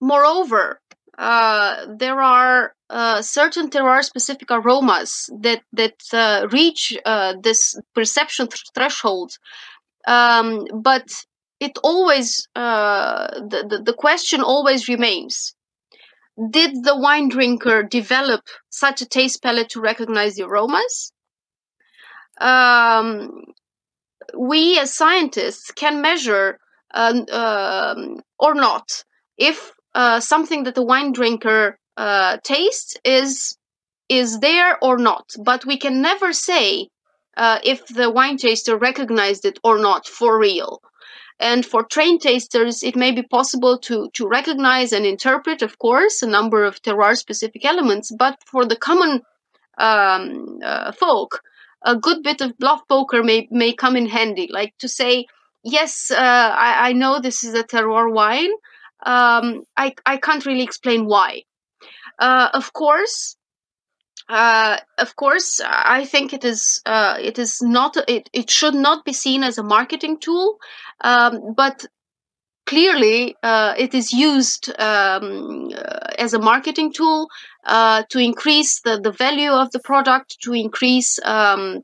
moreover, 0.00 0.80
uh, 1.16 1.86
there 1.96 2.20
are 2.20 2.74
uh, 2.90 3.22
certain 3.22 3.70
terroir 3.70 4.02
specific 4.02 4.50
aromas 4.50 5.30
that 5.40 5.62
that 5.72 5.94
uh, 6.12 6.46
reach 6.50 6.96
uh, 7.04 7.34
this 7.42 7.78
perception 7.94 8.48
th- 8.48 8.62
threshold. 8.74 9.32
Um, 10.06 10.66
but 10.74 11.08
it 11.60 11.78
always 11.82 12.46
uh, 12.54 13.40
the, 13.40 13.66
the, 13.68 13.82
the 13.84 13.94
question 13.94 14.42
always 14.42 14.88
remains. 14.88 15.54
Did 16.50 16.84
the 16.84 16.96
wine 16.96 17.28
drinker 17.28 17.84
develop 17.84 18.42
such 18.68 19.00
a 19.00 19.06
taste 19.06 19.40
palette 19.42 19.70
to 19.70 19.80
recognize 19.80 20.34
the 20.34 20.44
aromas 20.44 21.12
um, 22.40 23.44
we 24.36 24.78
as 24.78 24.92
scientists 24.92 25.70
can 25.70 26.00
measure 26.00 26.58
uh, 26.92 27.24
um, 27.32 28.20
or 28.38 28.54
not 28.54 29.04
if 29.36 29.72
uh, 29.94 30.20
something 30.20 30.64
that 30.64 30.74
the 30.74 30.84
wine 30.84 31.12
drinker 31.12 31.78
uh, 31.96 32.38
tastes 32.42 32.96
is 33.04 33.56
is 34.08 34.40
there 34.40 34.76
or 34.82 34.98
not. 34.98 35.30
But 35.38 35.64
we 35.64 35.78
can 35.78 36.02
never 36.02 36.32
say 36.32 36.88
uh, 37.36 37.58
if 37.64 37.86
the 37.86 38.10
wine 38.10 38.36
taster 38.36 38.76
recognized 38.76 39.44
it 39.44 39.58
or 39.64 39.78
not 39.78 40.06
for 40.06 40.38
real. 40.38 40.80
And 41.40 41.66
for 41.66 41.82
trained 41.82 42.20
tasters, 42.20 42.82
it 42.82 42.94
may 42.94 43.10
be 43.10 43.22
possible 43.22 43.78
to, 43.78 44.08
to 44.14 44.28
recognize 44.28 44.92
and 44.92 45.04
interpret, 45.04 45.62
of 45.62 45.78
course, 45.78 46.22
a 46.22 46.28
number 46.28 46.64
of 46.64 46.80
terroir 46.80 47.16
specific 47.16 47.64
elements. 47.64 48.12
But 48.16 48.38
for 48.46 48.64
the 48.64 48.76
common 48.76 49.22
um, 49.78 50.58
uh, 50.62 50.92
folk, 50.92 51.40
a 51.84 51.96
good 51.96 52.22
bit 52.22 52.40
of 52.40 52.58
bluff 52.58 52.82
poker 52.88 53.22
may, 53.22 53.48
may 53.50 53.72
come 53.72 53.96
in 53.96 54.06
handy, 54.06 54.48
like 54.50 54.74
to 54.78 54.88
say, 54.88 55.26
yes, 55.62 56.10
uh, 56.10 56.16
I, 56.16 56.88
I 56.88 56.92
know 56.92 57.20
this 57.20 57.44
is 57.44 57.54
a 57.54 57.64
terroir 57.64 58.12
wine, 58.12 58.50
um, 59.04 59.62
I, 59.76 59.94
I 60.06 60.16
can't 60.16 60.46
really 60.46 60.62
explain 60.62 61.06
why. 61.06 61.42
Uh, 62.18 62.48
of 62.54 62.72
course, 62.72 63.36
uh, 64.28 64.78
of 64.98 65.16
course, 65.16 65.60
I 65.62 66.06
think 66.06 66.32
it 66.32 66.44
is 66.44 66.80
uh, 66.86 67.18
it 67.20 67.38
is 67.38 67.60
not 67.60 67.96
it, 68.08 68.30
it 68.32 68.48
should 68.48 68.74
not 68.74 69.04
be 69.04 69.12
seen 69.12 69.42
as 69.42 69.58
a 69.58 69.62
marketing 69.62 70.18
tool, 70.18 70.58
um, 71.02 71.54
but 71.54 71.84
clearly 72.66 73.36
uh, 73.42 73.74
it 73.76 73.94
is 73.94 74.12
used 74.12 74.70
um, 74.80 75.70
uh, 75.74 76.10
as 76.18 76.34
a 76.34 76.38
marketing 76.38 76.92
tool 76.92 77.28
uh, 77.64 78.02
to 78.10 78.18
increase 78.18 78.80
the, 78.80 79.00
the 79.00 79.12
value 79.12 79.50
of 79.50 79.70
the 79.72 79.80
product, 79.80 80.36
to 80.42 80.52
increase 80.52 81.18
um, 81.24 81.82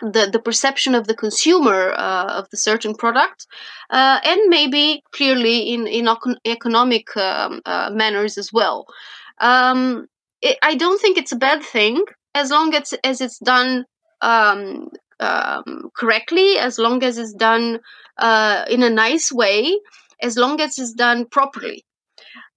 the, 0.00 0.28
the 0.32 0.40
perception 0.40 0.94
of 0.94 1.06
the 1.06 1.14
consumer 1.14 1.92
uh, 1.96 2.38
of 2.38 2.48
the 2.50 2.56
certain 2.56 2.94
product, 2.94 3.46
uh, 3.90 4.20
and 4.24 4.40
maybe 4.48 5.02
clearly 5.12 5.72
in, 5.72 5.86
in 5.86 6.08
economic 6.44 7.16
um, 7.16 7.60
uh, 7.64 7.90
manners 7.92 8.38
as 8.38 8.52
well. 8.52 8.86
Um, 9.40 10.06
it, 10.42 10.58
I 10.62 10.74
don't 10.74 11.00
think 11.00 11.18
it's 11.18 11.32
a 11.32 11.36
bad 11.36 11.62
thing 11.62 12.04
as 12.34 12.50
long 12.50 12.74
as, 12.74 12.94
as 13.04 13.20
it's 13.20 13.38
done 13.38 13.84
um, 14.20 14.88
um 15.20 15.90
correctly, 15.96 16.58
as 16.58 16.76
long 16.78 17.04
as 17.04 17.18
it's 17.18 17.34
done 17.34 17.78
uh, 18.18 18.64
in 18.68 18.82
a 18.82 18.90
nice 18.90 19.32
way, 19.32 19.78
as 20.20 20.36
long 20.36 20.60
as 20.60 20.78
it's 20.78 20.92
done 20.92 21.26
properly. 21.26 21.84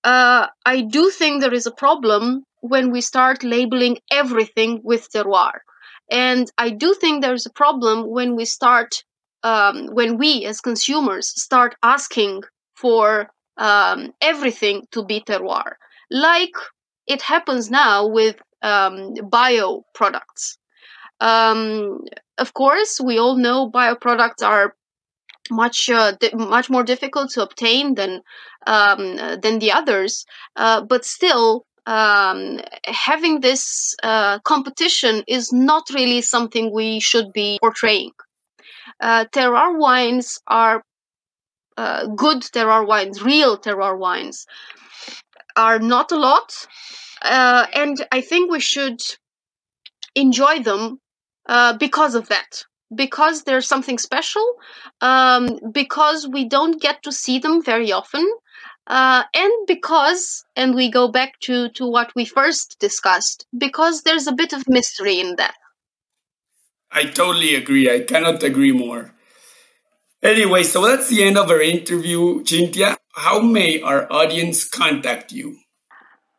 Uh, 0.04 0.48
I 0.66 0.82
do 0.82 1.10
think 1.10 1.42
there 1.42 1.54
is 1.54 1.66
a 1.66 1.72
problem 1.72 2.44
when 2.62 2.92
we 2.92 3.02
start 3.02 3.44
labeling 3.44 3.98
everything 4.12 4.82
with 4.84 5.10
terroir. 5.12 5.60
And 6.10 6.50
I 6.58 6.70
do 6.70 6.94
think 6.94 7.22
there's 7.22 7.46
a 7.46 7.52
problem 7.52 8.10
when 8.10 8.36
we 8.36 8.46
start, 8.46 9.04
um, 9.44 9.88
when 9.88 10.18
we 10.18 10.46
as 10.46 10.62
consumers 10.62 11.30
start 11.42 11.76
asking 11.84 12.44
for 12.76 13.30
um, 13.58 14.14
everything 14.22 14.84
to 14.92 15.04
be 15.04 15.22
terroir, 15.22 15.74
like 16.10 16.56
it 17.08 17.22
happens 17.22 17.70
now 17.70 18.08
with 18.08 18.42
um, 18.62 19.14
bio 19.30 19.84
products. 19.94 20.58
Um, 21.20 22.02
of 22.38 22.54
course, 22.54 23.02
we 23.02 23.18
all 23.18 23.36
know 23.36 23.70
bio 23.70 23.96
products 23.96 24.44
are 24.44 24.76
much 25.52 25.90
uh, 25.90 26.14
di- 26.20 26.34
much 26.34 26.70
more 26.70 26.84
difficult 26.84 27.32
to 27.32 27.44
obtain 27.44 27.96
than 27.96 28.22
um, 28.66 29.18
than 29.42 29.60
the 29.60 29.72
others, 29.72 30.26
uh, 30.56 30.82
but 30.82 31.06
still, 31.06 31.66
um, 31.86 32.60
having 32.86 33.40
this 33.40 33.96
uh, 34.04 34.40
competition 34.40 35.24
is 35.28 35.54
not 35.54 35.84
really 35.94 36.22
something 36.22 36.74
we 36.74 37.00
should 37.00 37.32
be 37.34 37.58
portraying. 37.62 38.12
Uh, 39.00 39.26
terroir 39.32 39.78
wines 39.78 40.40
are 40.48 40.84
uh, 41.78 42.08
good 42.08 42.42
terroir 42.42 42.86
wines, 42.86 43.22
real 43.22 43.58
terroir 43.58 43.98
wines, 43.98 44.46
are 45.56 45.80
not 45.80 46.12
a 46.12 46.18
lot, 46.18 46.68
uh, 47.22 47.66
and 47.74 48.06
I 48.12 48.22
think 48.22 48.52
we 48.52 48.60
should 48.60 49.00
enjoy 50.16 50.60
them 50.64 51.00
because 51.80 52.16
of 52.16 52.28
that. 52.30 52.66
Because 52.94 53.44
there's 53.44 53.68
something 53.68 53.98
special, 53.98 54.46
um, 55.02 55.60
because 55.72 56.28
we 56.28 56.48
don't 56.48 56.82
get 56.82 57.04
to 57.04 57.12
see 57.12 57.38
them 57.40 57.62
very 57.62 57.92
often, 57.92 58.26
uh, 58.88 59.24
and 59.34 59.52
because, 59.68 60.46
and 60.56 60.74
we 60.74 60.90
go 60.90 61.10
back 61.10 61.40
to, 61.42 61.70
to 61.70 61.86
what 61.86 62.14
we 62.16 62.24
first 62.24 62.78
discussed, 62.80 63.46
because 63.58 64.04
there's 64.04 64.28
a 64.28 64.32
bit 64.32 64.54
of 64.54 64.64
mystery 64.70 65.20
in 65.20 65.36
that. 65.36 65.56
I 66.92 67.04
totally 67.04 67.56
agree. 67.56 67.94
I 67.94 68.00
cannot 68.00 68.42
agree 68.44 68.72
more. 68.72 69.14
Anyway, 70.24 70.64
so 70.64 70.86
that's 70.88 71.10
the 71.10 71.24
end 71.24 71.38
of 71.38 71.50
our 71.52 71.62
interview, 71.62 72.42
Cintia. 72.44 72.96
How 73.14 73.40
may 73.40 73.82
our 73.82 74.12
audience 74.12 74.68
contact 74.68 75.32
you? 75.32 75.58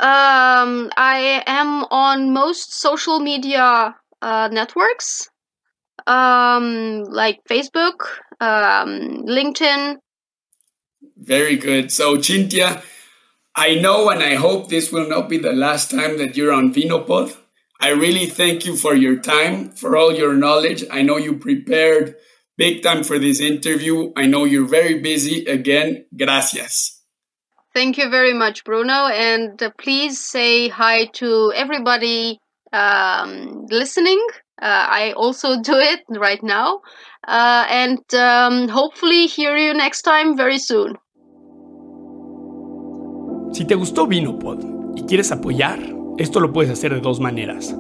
Um, 0.01 0.91
I 0.97 1.43
am 1.47 1.85
on 1.91 2.33
most 2.33 2.73
social 2.73 3.21
media 3.21 3.95
uh, 4.23 4.49
networks, 4.51 5.29
um, 6.09 7.05
like 7.05 7.41
Facebook, 7.49 8.09
um, 8.41 9.25
LinkedIn, 9.27 9.99
very 11.19 11.57
good. 11.57 11.91
So, 11.93 12.17
Cintia, 12.17 12.83
I 13.55 13.75
know 13.75 14.09
and 14.09 14.23
I 14.23 14.37
hope 14.37 14.69
this 14.69 14.93
will 14.93 15.09
not 15.09 15.29
be 15.29 15.39
the 15.39 15.53
last 15.53 15.91
time 15.91 16.19
that 16.19 16.37
you're 16.37 16.53
on 16.53 16.73
Vinopod. 16.73 17.37
I 17.81 17.91
really 17.91 18.27
thank 18.27 18.65
you 18.65 18.77
for 18.77 18.95
your 18.95 19.17
time, 19.17 19.71
for 19.71 19.97
all 19.97 20.13
your 20.13 20.35
knowledge. 20.35 20.85
I 20.91 21.03
know 21.03 21.17
you 21.17 21.37
prepared 21.39 22.17
big 22.57 22.83
time 22.83 23.05
for 23.05 23.19
this 23.19 23.41
interview. 23.41 24.13
I 24.17 24.27
know 24.27 24.45
you're 24.45 24.67
very 24.67 25.01
busy. 25.01 25.45
Again, 25.45 26.07
gracias. 26.17 27.03
Thank 27.75 27.99
you 27.99 28.11
very 28.11 28.35
much, 28.35 28.65
Bruno. 28.65 29.07
And 29.07 29.63
uh, 29.63 29.71
please 29.79 30.19
say 30.19 30.69
hi 30.69 31.07
to 31.15 31.53
everybody 31.55 32.41
um, 32.73 33.67
listening. 33.71 34.25
Uh, 34.61 34.87
I 34.91 35.13
also 35.17 35.61
do 35.61 35.79
it 35.79 36.05
right 36.09 36.43
now. 36.43 36.81
Uh, 37.27 37.65
and 37.69 38.03
um, 38.15 38.69
hopefully, 38.69 39.27
hear 39.27 39.57
you 39.57 39.75
next 39.75 40.03
time 40.03 40.37
very 40.37 40.59
soon. 40.59 40.99
Si 43.53 43.65
te 43.65 43.75
gustó 43.75 44.07
Vinopod 44.07 44.59
y 44.97 45.03
quieres 45.07 45.33
apoyar, 45.33 45.79
esto 46.19 46.41
lo 46.41 46.53
puedes 46.53 46.71
hacer 46.71 46.93
de 46.93 47.01
dos 47.01 47.19
maneras. 47.21 47.75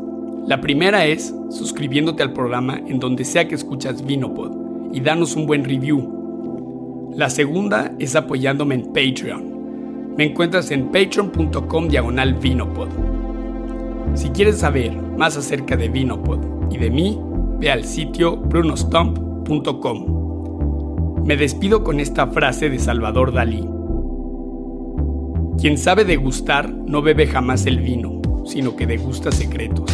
La 0.47 0.61
primera 0.61 1.05
es 1.05 1.35
suscribiéndote 1.51 2.23
al 2.23 2.33
programa 2.33 2.79
en 2.79 2.99
donde 2.99 3.25
sea 3.25 3.47
que 3.47 3.55
escuchas 3.55 4.05
Vinopod 4.05 4.95
y 4.95 5.01
danos 5.01 5.37
un 5.37 5.47
buen 5.47 5.65
review. 5.65 7.11
La 7.15 7.29
segunda 7.29 7.93
es 7.99 8.17
apoyándome 8.17 8.77
en 8.77 8.93
Patreon. 8.93 10.15
Me 10.17 10.25
encuentras 10.25 10.71
en 10.71 10.91
patreon.com 10.91 11.89
diagonal 11.89 12.35
Vinopod. 12.35 13.08
Si 14.15 14.31
quieres 14.31 14.59
saber 14.59 14.97
más 14.97 15.37
acerca 15.37 15.77
de 15.77 15.89
Vinopod 15.89 16.71
y 16.71 16.79
de 16.79 16.91
mí, 16.91 17.21
ve 17.59 17.71
al 17.71 17.85
sitio 17.85 18.37
brunostump.com. 18.37 21.25
Me 21.25 21.37
despido 21.37 21.85
con 21.85 22.01
esta 22.01 22.27
frase 22.29 22.71
de 22.71 22.79
Salvador 22.79 23.33
Dalí. 23.33 23.69
Quien 25.61 25.77
sabe 25.77 26.05
degustar 26.05 26.73
no 26.73 27.03
bebe 27.03 27.27
jamás 27.27 27.67
el 27.67 27.81
vino, 27.81 28.23
sino 28.45 28.77
que 28.77 28.87
degusta 28.87 29.33
secretos. 29.33 29.91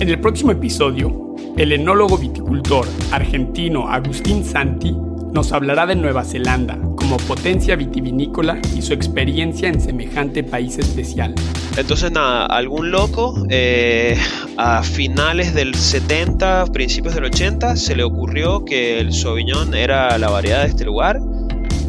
En 0.00 0.08
el 0.08 0.20
próximo 0.20 0.52
episodio, 0.52 1.34
el 1.56 1.72
enólogo 1.72 2.18
viticultor 2.18 2.86
argentino 3.10 3.88
Agustín 3.88 4.44
Santi 4.44 4.96
nos 5.38 5.52
hablará 5.52 5.86
de 5.86 5.94
Nueva 5.94 6.24
Zelanda 6.24 6.76
como 6.96 7.16
potencia 7.16 7.76
vitivinícola 7.76 8.58
y 8.74 8.82
su 8.82 8.92
experiencia 8.92 9.68
en 9.68 9.80
semejante 9.80 10.42
país 10.42 10.78
especial. 10.78 11.32
Entonces 11.76 12.10
nada, 12.10 12.46
algún 12.46 12.90
loco 12.90 13.46
eh, 13.48 14.18
a 14.56 14.82
finales 14.82 15.54
del 15.54 15.76
70, 15.76 16.66
principios 16.72 17.14
del 17.14 17.26
80 17.26 17.76
se 17.76 17.94
le 17.94 18.02
ocurrió 18.02 18.64
que 18.64 18.98
el 18.98 19.12
Sauvignon 19.12 19.74
era 19.74 20.18
la 20.18 20.28
variedad 20.28 20.64
de 20.64 20.70
este 20.70 20.84
lugar 20.84 21.20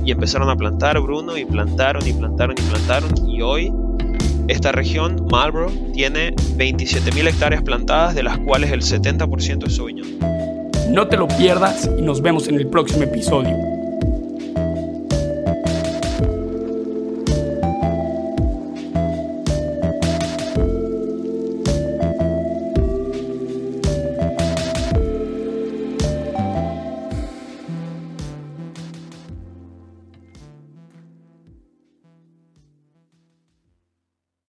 y 0.06 0.12
empezaron 0.12 0.48
a 0.52 0.56
plantar 0.56 1.00
Bruno 1.00 1.36
y 1.36 1.46
plantaron 1.46 2.08
y 2.08 2.14
plantaron 2.14 2.56
y 2.56 2.62
plantaron 2.62 3.28
y 3.28 3.42
hoy 3.42 3.74
esta 4.48 4.72
región, 4.72 5.26
Marlborough, 5.32 5.74
tiene 5.92 6.36
27.000 6.36 7.28
hectáreas 7.28 7.64
plantadas 7.64 8.14
de 8.14 8.22
las 8.22 8.38
cuales 8.38 8.72
el 8.72 8.84
70% 8.84 9.66
es 9.66 9.76
Sauvignon. 9.76 10.59
No 10.90 11.08
te 11.08 11.18
lo 11.18 11.28
pierdas 11.28 11.90
y 11.98 12.02
nos 12.02 12.22
vemos 12.22 12.48
en 12.48 12.56
el 12.56 12.68
próximo 12.68 13.04
episodio. 13.04 13.79